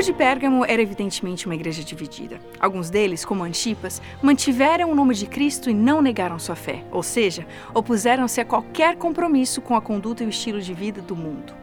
Povo 0.00 0.02
de 0.02 0.12
Pérgamo 0.14 0.64
era 0.64 0.80
evidentemente 0.80 1.44
uma 1.44 1.54
igreja 1.54 1.84
dividida. 1.84 2.40
Alguns 2.58 2.88
deles, 2.88 3.22
como 3.22 3.44
Antipas, 3.44 4.00
mantiveram 4.22 4.90
o 4.90 4.94
nome 4.94 5.14
de 5.14 5.26
Cristo 5.26 5.68
e 5.68 5.74
não 5.74 6.00
negaram 6.00 6.38
sua 6.38 6.56
fé, 6.56 6.82
ou 6.90 7.02
seja, 7.02 7.46
opuseram-se 7.74 8.40
a 8.40 8.44
qualquer 8.44 8.96
compromisso 8.96 9.60
com 9.60 9.76
a 9.76 9.80
conduta 9.80 10.24
e 10.24 10.26
o 10.26 10.30
estilo 10.30 10.60
de 10.60 10.72
vida 10.72 11.02
do 11.02 11.14
mundo. 11.14 11.59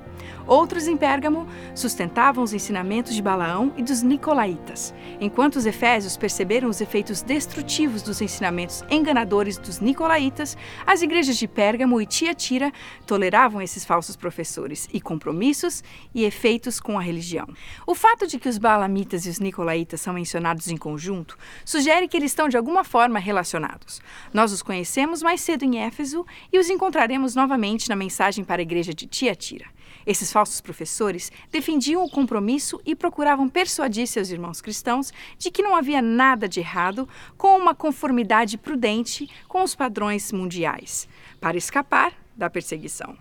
Outros 0.47 0.87
em 0.87 0.95
Pérgamo 0.95 1.45
sustentavam 1.75 2.41
os 2.41 2.53
ensinamentos 2.53 3.13
de 3.13 3.21
Balaão 3.21 3.73
e 3.75 3.83
dos 3.83 4.01
Nicolaítas, 4.01 4.93
enquanto 5.19 5.57
os 5.57 5.65
efésios 5.65 6.15
perceberam 6.15 6.69
os 6.69 6.79
efeitos 6.79 7.21
destrutivos 7.21 8.01
dos 8.01 8.21
ensinamentos 8.21 8.81
enganadores 8.89 9.57
dos 9.57 9.81
Nicolaítas, 9.81 10.55
as 10.85 11.01
igrejas 11.01 11.37
de 11.37 11.49
Pérgamo 11.49 11.99
e 11.99 12.05
Tiatira 12.05 12.71
toleravam 13.05 13.61
esses 13.61 13.83
falsos 13.83 14.15
professores 14.15 14.87
e 14.93 15.01
compromissos 15.01 15.83
e 16.15 16.23
efeitos 16.23 16.79
com 16.79 16.97
a 16.97 17.01
religião. 17.01 17.47
O 17.85 17.93
fato 17.93 18.25
de 18.25 18.39
que 18.39 18.47
os 18.47 18.57
Balamitas 18.57 19.25
e 19.25 19.29
os 19.29 19.39
Nicolaítas 19.39 19.99
são 19.99 20.13
mencionados 20.13 20.69
em 20.69 20.77
conjunto 20.77 21.37
sugere 21.65 22.07
que 22.07 22.15
eles 22.15 22.31
estão 22.31 22.47
de 22.47 22.55
alguma 22.55 22.85
forma 22.85 23.19
relacionados. 23.19 23.99
Nós 24.33 24.53
os 24.53 24.61
conhecemos 24.61 25.21
mais 25.21 25.41
cedo 25.41 25.65
em 25.65 25.79
Éfeso 25.79 26.25
e 26.53 26.57
os 26.57 26.69
encontraremos 26.69 27.35
novamente 27.35 27.89
na 27.89 27.97
mensagem 27.97 28.45
para 28.45 28.61
a 28.61 28.63
igreja 28.63 28.93
de 28.93 29.05
Tiatira. 29.07 29.76
Esses 30.07 30.31
falsos 30.31 30.61
professores 30.61 31.29
defendiam 31.51 32.01
o 32.01 32.09
compromisso 32.09 32.79
e 32.85 32.95
procuravam 32.95 33.49
persuadir 33.49 34.07
seus 34.07 34.29
irmãos 34.29 34.61
cristãos 34.61 35.11
de 35.37 35.51
que 35.51 35.61
não 35.61 35.75
havia 35.75 36.01
nada 36.01 36.47
de 36.47 36.61
errado 36.61 37.09
com 37.37 37.57
uma 37.57 37.75
conformidade 37.75 38.57
prudente 38.57 39.29
com 39.49 39.61
os 39.61 39.75
padrões 39.75 40.31
mundiais, 40.31 41.09
para 41.41 41.57
escapar 41.57 42.13
da 42.37 42.49
perseguição. 42.49 43.17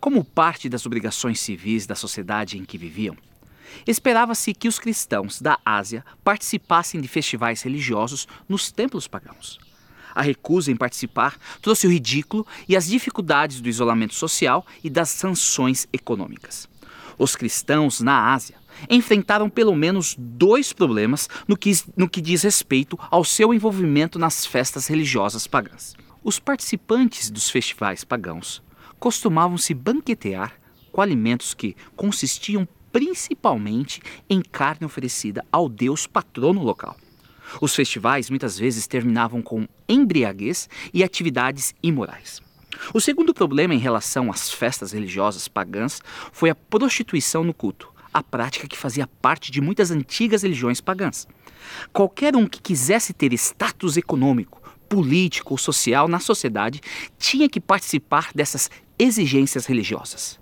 Como 0.00 0.24
parte 0.24 0.66
das 0.70 0.86
obrigações 0.86 1.38
civis 1.38 1.86
da 1.86 1.94
sociedade 1.94 2.56
em 2.56 2.64
que 2.64 2.78
viviam, 2.78 3.14
esperava-se 3.86 4.54
que 4.54 4.66
os 4.66 4.78
cristãos 4.78 5.42
da 5.42 5.58
Ásia 5.62 6.02
participassem 6.24 7.02
de 7.02 7.06
festivais 7.06 7.60
religiosos 7.60 8.26
nos 8.48 8.72
templos 8.72 9.06
pagãos. 9.06 9.69
A 10.20 10.22
recusa 10.22 10.70
em 10.70 10.76
participar 10.76 11.38
trouxe 11.62 11.86
o 11.86 11.90
ridículo 11.90 12.46
e 12.68 12.76
as 12.76 12.86
dificuldades 12.86 13.58
do 13.58 13.70
isolamento 13.70 14.14
social 14.14 14.66
e 14.84 14.90
das 14.90 15.08
sanções 15.08 15.88
econômicas. 15.94 16.68
Os 17.18 17.34
cristãos 17.34 18.02
na 18.02 18.34
Ásia 18.34 18.56
enfrentaram 18.90 19.48
pelo 19.48 19.74
menos 19.74 20.14
dois 20.18 20.74
problemas 20.74 21.26
no 21.48 21.56
que, 21.56 21.72
no 21.96 22.06
que 22.06 22.20
diz 22.20 22.42
respeito 22.42 22.98
ao 23.10 23.24
seu 23.24 23.54
envolvimento 23.54 24.18
nas 24.18 24.44
festas 24.44 24.86
religiosas 24.86 25.46
pagãs. 25.46 25.96
Os 26.22 26.38
participantes 26.38 27.30
dos 27.30 27.48
festivais 27.48 28.04
pagãos 28.04 28.62
costumavam 28.98 29.56
se 29.56 29.72
banquetear 29.72 30.52
com 30.92 31.00
alimentos 31.00 31.54
que 31.54 31.74
consistiam 31.96 32.68
principalmente 32.92 34.02
em 34.28 34.42
carne 34.42 34.84
oferecida 34.84 35.42
ao 35.50 35.66
deus 35.66 36.06
patrono 36.06 36.62
local. 36.62 36.94
Os 37.60 37.74
festivais 37.74 38.28
muitas 38.28 38.58
vezes 38.58 38.86
terminavam 38.86 39.40
com 39.40 39.66
embriaguez 39.88 40.68
e 40.92 41.02
atividades 41.02 41.74
imorais. 41.82 42.40
O 42.94 43.00
segundo 43.00 43.34
problema 43.34 43.74
em 43.74 43.78
relação 43.78 44.30
às 44.30 44.50
festas 44.50 44.92
religiosas 44.92 45.48
pagãs 45.48 46.00
foi 46.32 46.50
a 46.50 46.54
prostituição 46.54 47.44
no 47.44 47.54
culto, 47.54 47.92
a 48.12 48.22
prática 48.22 48.66
que 48.66 48.76
fazia 48.76 49.06
parte 49.06 49.50
de 49.50 49.60
muitas 49.60 49.90
antigas 49.90 50.42
religiões 50.42 50.80
pagãs. 50.80 51.26
Qualquer 51.92 52.36
um 52.36 52.46
que 52.46 52.60
quisesse 52.60 53.12
ter 53.12 53.32
status 53.34 53.96
econômico, 53.96 54.60
político 54.88 55.54
ou 55.54 55.58
social 55.58 56.08
na 56.08 56.18
sociedade 56.18 56.80
tinha 57.18 57.48
que 57.48 57.60
participar 57.60 58.30
dessas 58.34 58.70
exigências 58.98 59.66
religiosas. 59.66 60.38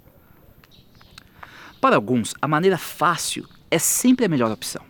Para 1.81 1.97
alguns, 1.97 2.35
a 2.41 2.49
maneira 2.49 2.79
fácil 2.79 3.47
é 3.71 3.79
sempre 3.79 4.25
a 4.25 4.29
melhor 4.29 4.51
opção. 4.51 4.88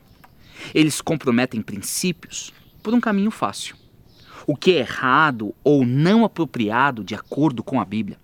Eles 0.75 1.01
comprometem 1.01 1.63
princípios 1.63 2.53
por 2.83 2.95
um 2.95 3.01
caminho 3.01 3.31
fácil. 3.31 3.77
O 4.47 4.57
que 4.57 4.73
é 4.73 4.79
errado 4.79 5.55
ou 5.63 5.85
não 5.85 6.25
apropriado 6.25 7.05
de 7.05 7.15
acordo 7.15 7.63
com 7.63 7.81
a 7.81 7.85
Bíblia 7.85 8.19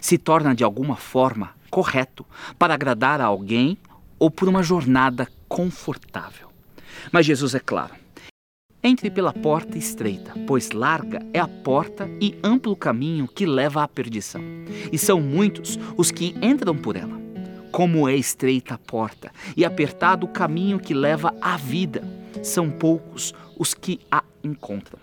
se 0.00 0.18
torna 0.18 0.54
de 0.54 0.62
alguma 0.62 0.96
forma 0.96 1.54
correto 1.70 2.26
para 2.58 2.74
agradar 2.74 3.20
a 3.20 3.24
alguém 3.24 3.78
ou 4.18 4.30
por 4.30 4.48
uma 4.48 4.62
jornada 4.62 5.28
confortável. 5.48 6.48
Mas 7.10 7.24
Jesus 7.24 7.54
é 7.54 7.60
claro. 7.60 7.94
Entre 8.82 9.10
pela 9.10 9.32
porta 9.32 9.76
estreita, 9.76 10.34
pois 10.46 10.70
larga 10.70 11.24
é 11.34 11.38
a 11.38 11.48
porta 11.48 12.08
e 12.20 12.38
amplo 12.42 12.72
o 12.72 12.76
caminho 12.76 13.28
que 13.28 13.44
leva 13.44 13.82
à 13.82 13.88
perdição, 13.88 14.42
e 14.90 14.96
são 14.96 15.20
muitos 15.20 15.78
os 15.98 16.10
que 16.10 16.34
entram 16.40 16.74
por 16.74 16.96
ela. 16.96 17.29
Como 17.70 18.08
é 18.08 18.16
estreita 18.16 18.74
a 18.74 18.78
porta 18.78 19.30
e 19.56 19.64
apertado 19.64 20.26
o 20.26 20.28
caminho 20.28 20.80
que 20.80 20.92
leva 20.92 21.34
à 21.40 21.56
vida, 21.56 22.02
são 22.42 22.70
poucos 22.70 23.32
os 23.58 23.74
que 23.74 24.00
a 24.10 24.22
encontram. 24.42 24.98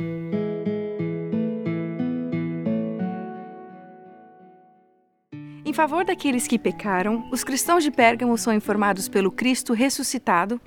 Em 5.65 5.73
favor 5.73 6.05
daqueles 6.05 6.47
que 6.47 6.57
pecaram, 6.57 7.27
os 7.31 7.43
cristãos 7.43 7.83
de 7.83 7.91
Pérgamo 7.91 8.37
são 8.37 8.53
informados 8.53 9.07
pelo 9.07 9.31
Cristo 9.31 9.73
ressuscitado: 9.73 10.59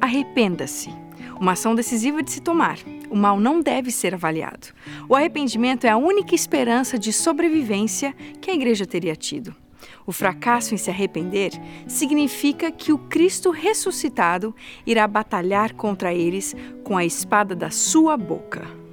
arrependa-se. 0.00 0.90
Uma 1.40 1.52
ação 1.52 1.74
decisiva 1.74 2.22
de 2.22 2.30
se 2.30 2.40
tomar. 2.40 2.78
O 3.10 3.16
mal 3.16 3.38
não 3.38 3.60
deve 3.60 3.90
ser 3.90 4.14
avaliado. 4.14 4.68
O 5.08 5.14
arrependimento 5.14 5.84
é 5.84 5.90
a 5.90 5.96
única 5.96 6.34
esperança 6.34 6.98
de 6.98 7.12
sobrevivência 7.12 8.14
que 8.40 8.50
a 8.50 8.54
igreja 8.54 8.86
teria 8.86 9.14
tido. 9.14 9.54
O 10.06 10.12
fracasso 10.12 10.74
em 10.74 10.76
se 10.76 10.90
arrepender 10.90 11.52
significa 11.86 12.70
que 12.70 12.92
o 12.92 12.98
Cristo 12.98 13.50
ressuscitado 13.50 14.54
irá 14.86 15.06
batalhar 15.06 15.74
contra 15.74 16.12
eles 16.12 16.54
com 16.82 16.96
a 16.96 17.04
espada 17.04 17.54
da 17.54 17.70
sua 17.70 18.16
boca. 18.16 18.84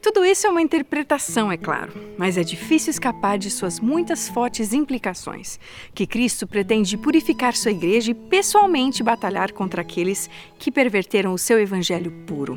Tudo 0.00 0.24
isso 0.24 0.46
é 0.46 0.50
uma 0.50 0.62
interpretação, 0.62 1.50
é 1.50 1.56
claro, 1.56 1.92
mas 2.16 2.38
é 2.38 2.44
difícil 2.44 2.92
escapar 2.92 3.38
de 3.38 3.50
suas 3.50 3.80
muitas 3.80 4.28
fortes 4.28 4.72
implicações. 4.72 5.58
Que 5.92 6.06
Cristo 6.06 6.46
pretende 6.46 6.96
purificar 6.96 7.56
sua 7.56 7.72
igreja 7.72 8.12
e 8.12 8.14
pessoalmente 8.14 9.02
batalhar 9.02 9.52
contra 9.52 9.82
aqueles 9.82 10.30
que 10.60 10.70
perverteram 10.70 11.32
o 11.32 11.38
seu 11.38 11.58
evangelho 11.58 12.12
puro. 12.24 12.56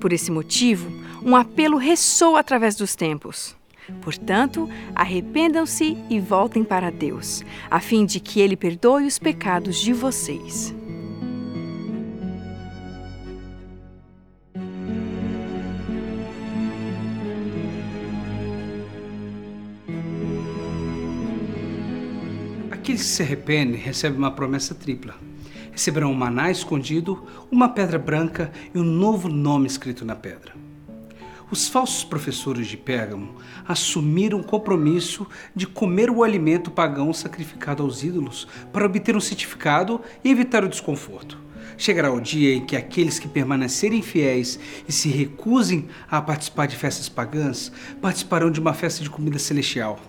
Por 0.00 0.12
esse 0.12 0.32
motivo, 0.32 0.90
um 1.22 1.36
apelo 1.36 1.76
ressoa 1.76 2.40
através 2.40 2.74
dos 2.74 2.96
tempos. 2.96 3.54
Portanto, 4.00 4.68
arrependam-se 4.94 5.96
e 6.10 6.18
voltem 6.18 6.64
para 6.64 6.90
Deus, 6.90 7.44
a 7.70 7.80
fim 7.80 8.04
de 8.04 8.20
que 8.20 8.40
Ele 8.40 8.56
perdoe 8.56 9.06
os 9.06 9.18
pecados 9.18 9.76
de 9.76 9.92
vocês. 9.92 10.74
Aqueles 22.70 23.02
que 23.02 23.08
se 23.08 23.22
arrependem 23.22 23.80
recebem 23.80 24.18
uma 24.18 24.30
promessa 24.30 24.74
tripla. 24.74 25.16
Receberão 25.72 26.12
um 26.12 26.14
maná 26.14 26.50
escondido, 26.50 27.26
uma 27.50 27.68
pedra 27.68 27.98
branca 27.98 28.50
e 28.72 28.78
um 28.78 28.84
novo 28.84 29.28
nome 29.28 29.66
escrito 29.66 30.04
na 30.04 30.14
pedra. 30.14 30.65
Os 31.48 31.68
falsos 31.68 32.02
professores 32.02 32.66
de 32.66 32.76
Pérgamo 32.76 33.36
assumiram 33.64 34.40
o 34.40 34.44
compromisso 34.44 35.24
de 35.54 35.64
comer 35.64 36.10
o 36.10 36.24
alimento 36.24 36.72
pagão 36.72 37.12
sacrificado 37.12 37.84
aos 37.84 38.02
ídolos 38.02 38.48
para 38.72 38.84
obter 38.84 39.16
um 39.16 39.20
certificado 39.20 40.00
e 40.24 40.30
evitar 40.30 40.64
o 40.64 40.68
desconforto. 40.68 41.38
Chegará 41.78 42.12
o 42.12 42.20
dia 42.20 42.54
em 42.54 42.66
que 42.66 42.74
aqueles 42.74 43.20
que 43.20 43.28
permanecerem 43.28 44.02
fiéis 44.02 44.58
e 44.88 44.92
se 44.92 45.08
recusem 45.08 45.86
a 46.10 46.20
participar 46.20 46.66
de 46.66 46.74
festas 46.74 47.08
pagãs 47.08 47.70
participarão 48.00 48.50
de 48.50 48.58
uma 48.58 48.74
festa 48.74 49.04
de 49.04 49.10
comida 49.10 49.38
celestial, 49.38 50.00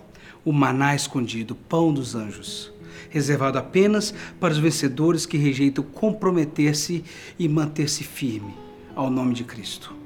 o 0.44 0.52
maná 0.52 0.96
escondido, 0.96 1.54
pão 1.54 1.94
dos 1.94 2.16
anjos, 2.16 2.72
reservado 3.10 3.58
apenas 3.58 4.12
para 4.40 4.52
os 4.52 4.58
vencedores 4.58 5.24
que 5.24 5.36
rejeitam 5.36 5.84
comprometer-se 5.84 7.04
e 7.38 7.48
manter-se 7.48 8.02
firme 8.02 8.54
ao 8.96 9.08
nome 9.08 9.34
de 9.34 9.44
Cristo. 9.44 9.97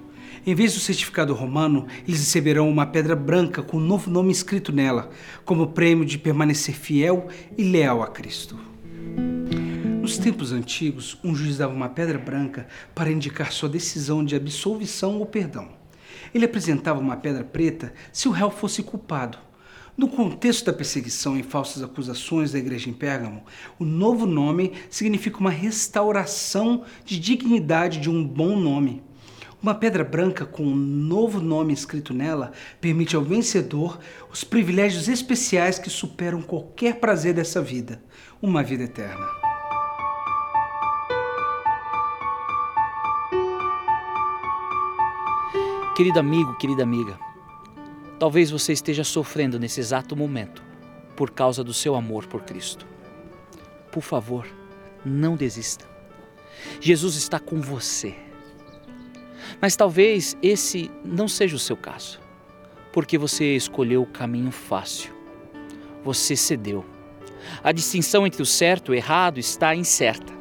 Em 0.44 0.56
vez 0.56 0.74
do 0.74 0.80
certificado 0.80 1.32
romano, 1.34 1.86
eles 2.06 2.18
receberão 2.18 2.68
uma 2.68 2.84
pedra 2.84 3.14
branca 3.14 3.62
com 3.62 3.76
um 3.76 3.80
novo 3.80 4.10
nome 4.10 4.32
escrito 4.32 4.72
nela, 4.72 5.08
como 5.44 5.68
prêmio 5.68 6.04
de 6.04 6.18
permanecer 6.18 6.74
fiel 6.74 7.28
e 7.56 7.62
leal 7.62 8.02
a 8.02 8.08
Cristo. 8.08 8.58
Nos 10.00 10.18
tempos 10.18 10.50
antigos, 10.50 11.16
um 11.22 11.32
juiz 11.32 11.58
dava 11.58 11.72
uma 11.72 11.88
pedra 11.88 12.18
branca 12.18 12.66
para 12.92 13.12
indicar 13.12 13.52
sua 13.52 13.68
decisão 13.68 14.24
de 14.24 14.34
absolvição 14.34 15.20
ou 15.20 15.26
perdão. 15.26 15.68
Ele 16.34 16.44
apresentava 16.44 16.98
uma 16.98 17.16
pedra 17.16 17.44
preta 17.44 17.94
se 18.12 18.26
o 18.26 18.32
réu 18.32 18.50
fosse 18.50 18.82
culpado. 18.82 19.38
No 19.96 20.08
contexto 20.08 20.64
da 20.64 20.72
perseguição 20.72 21.38
e 21.38 21.44
falsas 21.44 21.84
acusações 21.84 22.50
da 22.50 22.58
igreja 22.58 22.90
em 22.90 22.92
Pérgamo, 22.92 23.44
o 23.78 23.84
novo 23.84 24.26
nome 24.26 24.72
significa 24.90 25.38
uma 25.38 25.50
restauração 25.50 26.82
de 27.04 27.20
dignidade 27.20 28.00
de 28.00 28.10
um 28.10 28.26
bom 28.26 28.56
nome. 28.56 29.04
Uma 29.62 29.76
pedra 29.76 30.02
branca 30.02 30.44
com 30.44 30.64
um 30.64 30.74
novo 30.74 31.40
nome 31.40 31.72
escrito 31.72 32.12
nela 32.12 32.50
permite 32.80 33.14
ao 33.14 33.22
vencedor 33.22 34.00
os 34.28 34.42
privilégios 34.42 35.08
especiais 35.08 35.78
que 35.78 35.88
superam 35.88 36.42
qualquer 36.42 36.98
prazer 36.98 37.32
dessa 37.32 37.62
vida 37.62 38.02
uma 38.42 38.60
vida 38.64 38.82
eterna. 38.82 39.24
Querido 45.94 46.18
amigo, 46.18 46.56
querida 46.56 46.82
amiga, 46.82 47.16
talvez 48.18 48.50
você 48.50 48.72
esteja 48.72 49.04
sofrendo 49.04 49.60
nesse 49.60 49.78
exato 49.78 50.16
momento 50.16 50.60
por 51.14 51.30
causa 51.30 51.62
do 51.62 51.72
seu 51.72 51.94
amor 51.94 52.26
por 52.26 52.42
Cristo. 52.42 52.84
Por 53.92 54.02
favor, 54.02 54.44
não 55.04 55.36
desista. 55.36 55.84
Jesus 56.80 57.14
está 57.14 57.38
com 57.38 57.60
você. 57.60 58.31
Mas 59.60 59.76
talvez 59.76 60.36
esse 60.42 60.90
não 61.04 61.28
seja 61.28 61.56
o 61.56 61.58
seu 61.58 61.76
caso, 61.76 62.20
porque 62.92 63.18
você 63.18 63.54
escolheu 63.56 64.02
o 64.02 64.06
caminho 64.06 64.50
fácil. 64.50 65.12
Você 66.04 66.36
cedeu. 66.36 66.84
A 67.62 67.72
distinção 67.72 68.26
entre 68.26 68.42
o 68.42 68.46
certo 68.46 68.92
e 68.92 68.92
o 68.92 68.96
errado 68.96 69.38
está 69.38 69.74
incerta. 69.74 70.32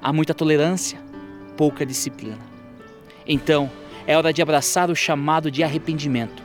Há 0.00 0.12
muita 0.12 0.34
tolerância, 0.34 1.00
pouca 1.56 1.86
disciplina. 1.86 2.38
Então, 3.26 3.70
é 4.06 4.16
hora 4.16 4.32
de 4.32 4.42
abraçar 4.42 4.90
o 4.90 4.96
chamado 4.96 5.50
de 5.50 5.62
arrependimento. 5.62 6.42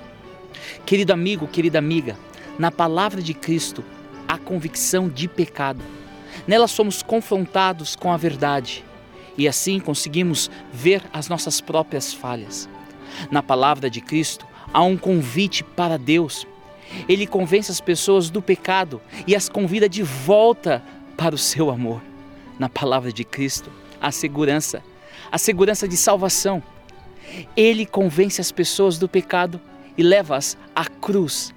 Querido 0.85 1.12
amigo, 1.12 1.47
querida 1.47 1.77
amiga, 1.77 2.17
na 2.57 2.71
palavra 2.71 3.21
de 3.21 3.33
Cristo 3.33 3.83
há 4.27 4.38
convicção 4.38 5.09
de 5.09 5.27
pecado. 5.27 5.83
Nela 6.47 6.67
somos 6.67 7.01
confrontados 7.01 7.95
com 7.95 8.12
a 8.12 8.17
verdade 8.17 8.83
e 9.39 9.47
assim 9.47 9.80
conseguimos 9.80 10.52
ver 10.71 11.02
as 11.13 11.30
nossas 11.30 11.62
próprias 11.62 12.13
falhas. 12.13 12.69
Na 13.32 13.41
palavra 13.41 13.89
de 13.89 14.02
Cristo 14.02 14.45
há 14.73 14.84
um 14.84 14.97
convite 14.97 15.63
para 15.63 15.97
Deus. 15.97 16.45
Ele 17.08 17.25
convence 17.25 17.71
as 17.71 17.80
pessoas 17.80 18.30
do 18.30 18.41
pecado 18.41 19.02
e 19.25 19.36
as 19.36 19.47
convida 19.47 19.88
de 19.88 20.04
volta 20.04 20.84
para 21.15 21.34
o 21.34 21.38
seu 21.38 21.71
amor. 21.71 22.02
Na 22.60 22.67
palavra 22.67 23.13
de 23.13 23.23
Cristo 23.23 23.71
há 24.02 24.12
segurança, 24.12 24.84
a 25.32 25.38
segurança 25.38 25.88
de 25.88 25.95
salvação. 25.95 26.62
Ele 27.56 27.86
convence 27.86 28.41
as 28.41 28.52
pessoas 28.52 28.97
do 28.97 29.08
pecado 29.08 29.62
e 29.97 30.04
leva-as 30.04 30.58
à 30.75 30.86
cruz 30.86 31.54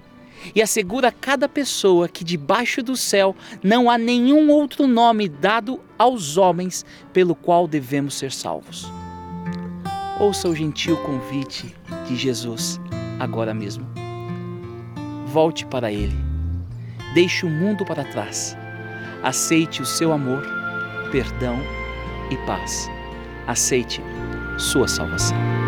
e 0.55 0.63
assegura 0.63 1.09
a 1.09 1.13
cada 1.13 1.49
pessoa 1.49 2.09
que 2.09 2.25
debaixo 2.25 2.83
do 2.83 2.97
céu 2.97 3.35
não 3.63 3.91
há 3.91 3.97
nenhum 3.97 4.51
outro 4.51 4.87
nome 4.87 5.29
dado 5.29 5.81
aos 5.99 6.37
homens 6.37 6.85
pelo 7.13 7.35
qual 7.35 7.67
devemos 7.69 8.15
ser 8.15 8.33
salvos. 8.33 8.91
Ouça 10.19 10.49
o 10.49 10.55
gentil 10.55 10.97
convite 10.99 11.75
de 12.07 12.17
Jesus 12.17 12.81
agora 13.19 13.55
mesmo. 13.55 13.87
Volte 15.27 15.65
para 15.67 15.91
Ele. 15.91 16.17
Deixe 17.15 17.47
o 17.47 17.51
mundo 17.51 17.85
para 17.85 18.05
trás. 18.05 18.57
Aceite 19.23 19.81
o 19.81 19.87
seu 19.87 20.13
amor, 20.13 20.43
perdão 21.11 21.57
e 22.31 22.37
paz. 22.47 22.89
Aceite 23.47 24.01
sua 24.59 24.89
salvação. 24.89 25.62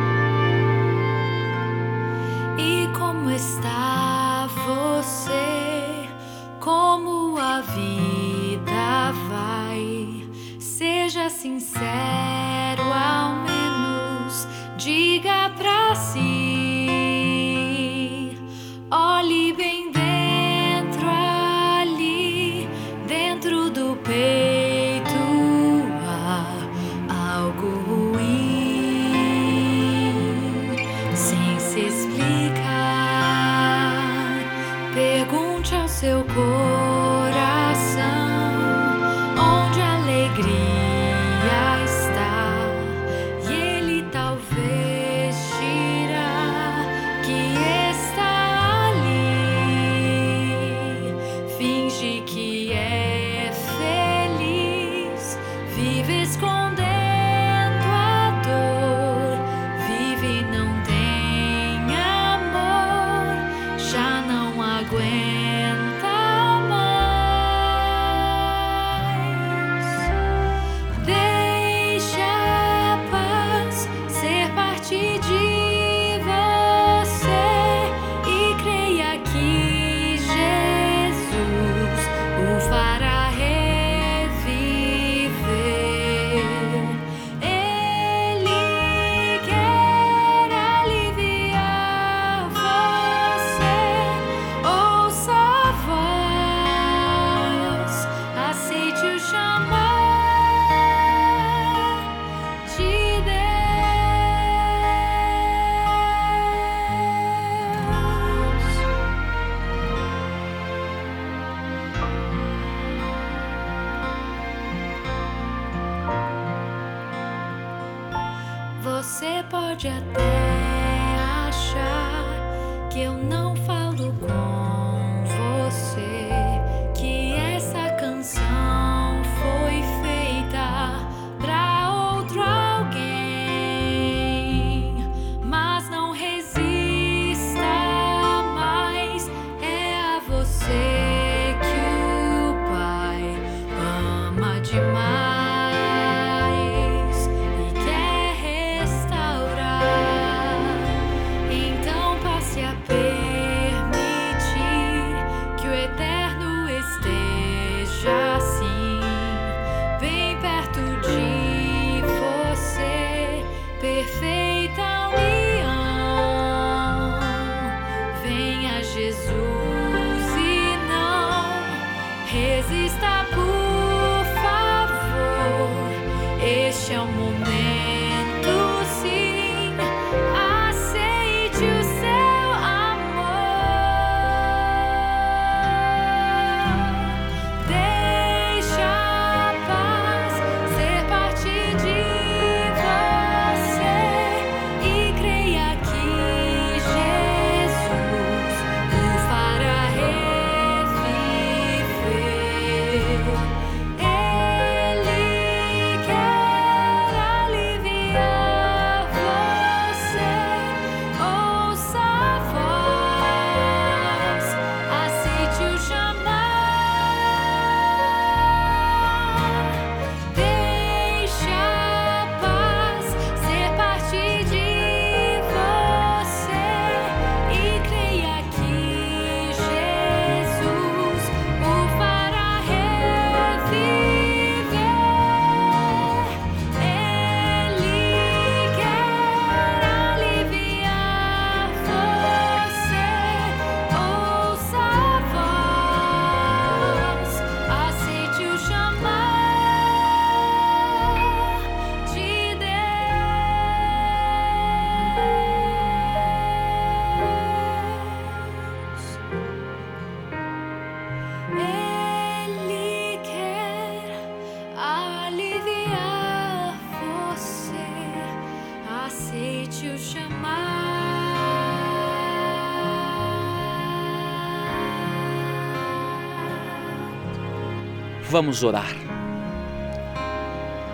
Vamos 278.35 278.65
orar. 278.65 278.93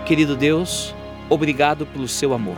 Querido 0.05 0.35
Deus, 0.35 0.93
obrigado 1.27 1.87
pelo 1.87 2.07
seu 2.07 2.35
amor. 2.35 2.57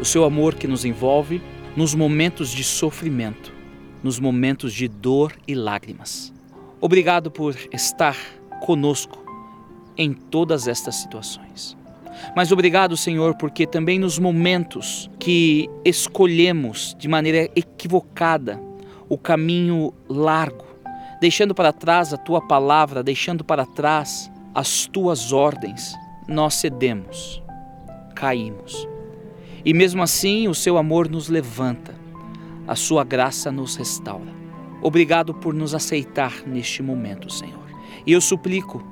O 0.00 0.04
seu 0.04 0.22
amor 0.22 0.54
que 0.54 0.68
nos 0.68 0.84
envolve 0.84 1.42
nos 1.74 1.92
momentos 1.92 2.52
de 2.52 2.62
sofrimento, 2.62 3.52
nos 4.00 4.20
momentos 4.20 4.72
de 4.74 4.86
dor 4.86 5.32
e 5.44 5.56
lágrimas. 5.56 6.32
Obrigado 6.80 7.32
por 7.32 7.56
estar 7.72 8.16
conosco 8.60 9.24
em 9.98 10.12
todas 10.12 10.68
estas 10.68 10.94
situações. 10.94 11.76
Mas 12.36 12.52
obrigado, 12.52 12.96
Senhor, 12.96 13.34
porque 13.34 13.66
também 13.66 13.98
nos 13.98 14.20
momentos 14.20 15.10
que 15.18 15.68
escolhemos 15.84 16.94
de 16.96 17.08
maneira 17.08 17.50
equivocada 17.56 18.62
o 19.08 19.18
caminho 19.18 19.92
largo, 20.08 20.71
deixando 21.22 21.54
para 21.54 21.72
trás 21.72 22.12
a 22.12 22.16
tua 22.16 22.40
palavra, 22.40 23.00
deixando 23.00 23.44
para 23.44 23.64
trás 23.64 24.28
as 24.52 24.86
tuas 24.86 25.32
ordens, 25.32 25.94
nós 26.26 26.54
cedemos, 26.54 27.40
caímos. 28.12 28.88
E 29.64 29.72
mesmo 29.72 30.02
assim, 30.02 30.48
o 30.48 30.54
seu 30.54 30.76
amor 30.76 31.08
nos 31.08 31.28
levanta, 31.28 31.94
a 32.66 32.74
sua 32.74 33.04
graça 33.04 33.52
nos 33.52 33.76
restaura. 33.76 34.34
Obrigado 34.82 35.32
por 35.32 35.54
nos 35.54 35.76
aceitar 35.76 36.42
neste 36.44 36.82
momento, 36.82 37.30
Senhor. 37.30 37.70
E 38.04 38.10
eu 38.10 38.20
suplico 38.20 38.84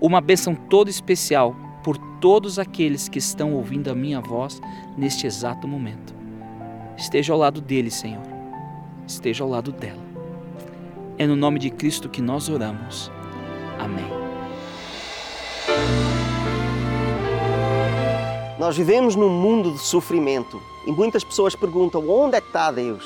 uma 0.00 0.20
bênção 0.20 0.56
toda 0.56 0.90
especial 0.90 1.54
por 1.84 1.96
todos 2.20 2.58
aqueles 2.58 3.08
que 3.08 3.20
estão 3.20 3.54
ouvindo 3.54 3.88
a 3.88 3.94
minha 3.94 4.20
voz 4.20 4.60
neste 4.96 5.28
exato 5.28 5.68
momento. 5.68 6.12
Esteja 6.96 7.32
ao 7.32 7.38
lado 7.38 7.60
deles, 7.60 7.94
Senhor. 7.94 8.26
Esteja 9.06 9.44
ao 9.44 9.50
lado 9.50 9.70
dela. 9.70 10.07
É 11.18 11.26
no 11.26 11.34
nome 11.36 11.58
de 11.58 11.70
Cristo 11.70 12.08
que 12.08 12.22
nós 12.22 12.48
oramos. 12.48 13.10
Amém. 13.78 14.06
Nós 18.58 18.76
vivemos 18.76 19.14
num 19.14 19.28
mundo 19.30 19.72
de 19.72 19.78
sofrimento 19.78 20.60
e 20.86 20.92
muitas 20.92 21.24
pessoas 21.24 21.54
perguntam 21.54 22.08
onde 22.08 22.36
é 22.36 22.40
que 22.40 22.48
está 22.48 22.70
Deus? 22.70 23.04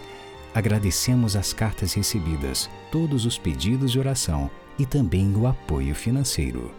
Agradecemos 0.53 1.35
as 1.35 1.53
cartas 1.53 1.95
recebidas, 1.95 2.69
todos 2.91 3.25
os 3.25 3.35
pedidos 3.35 3.91
de 3.91 3.97
oração 3.97 4.47
e 4.77 4.85
também 4.85 5.35
o 5.35 5.47
apoio 5.47 5.95
financeiro. 5.95 6.71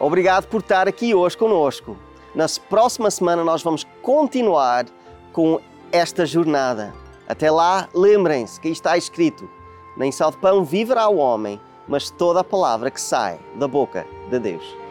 Obrigado 0.00 0.46
por 0.46 0.60
estar 0.60 0.86
aqui 0.86 1.14
hoje 1.14 1.36
conosco. 1.36 1.96
Na 2.34 2.46
próxima 2.68 3.10
semana 3.10 3.42
nós 3.42 3.62
vamos 3.62 3.84
continuar 4.00 4.86
com 5.32 5.60
esta 5.90 6.24
jornada. 6.24 6.94
Até 7.26 7.50
lá, 7.50 7.88
lembrem-se 7.92 8.60
que 8.60 8.68
está 8.68 8.96
escrito: 8.96 9.48
Nem 9.96 10.12
só 10.12 10.30
de 10.30 10.36
pão 10.36 10.64
viverá 10.64 11.08
o 11.08 11.16
homem, 11.16 11.60
mas 11.88 12.10
toda 12.10 12.40
a 12.40 12.44
palavra 12.44 12.90
que 12.90 13.00
sai 13.00 13.40
da 13.56 13.66
boca 13.66 14.06
de 14.30 14.38
Deus. 14.38 14.87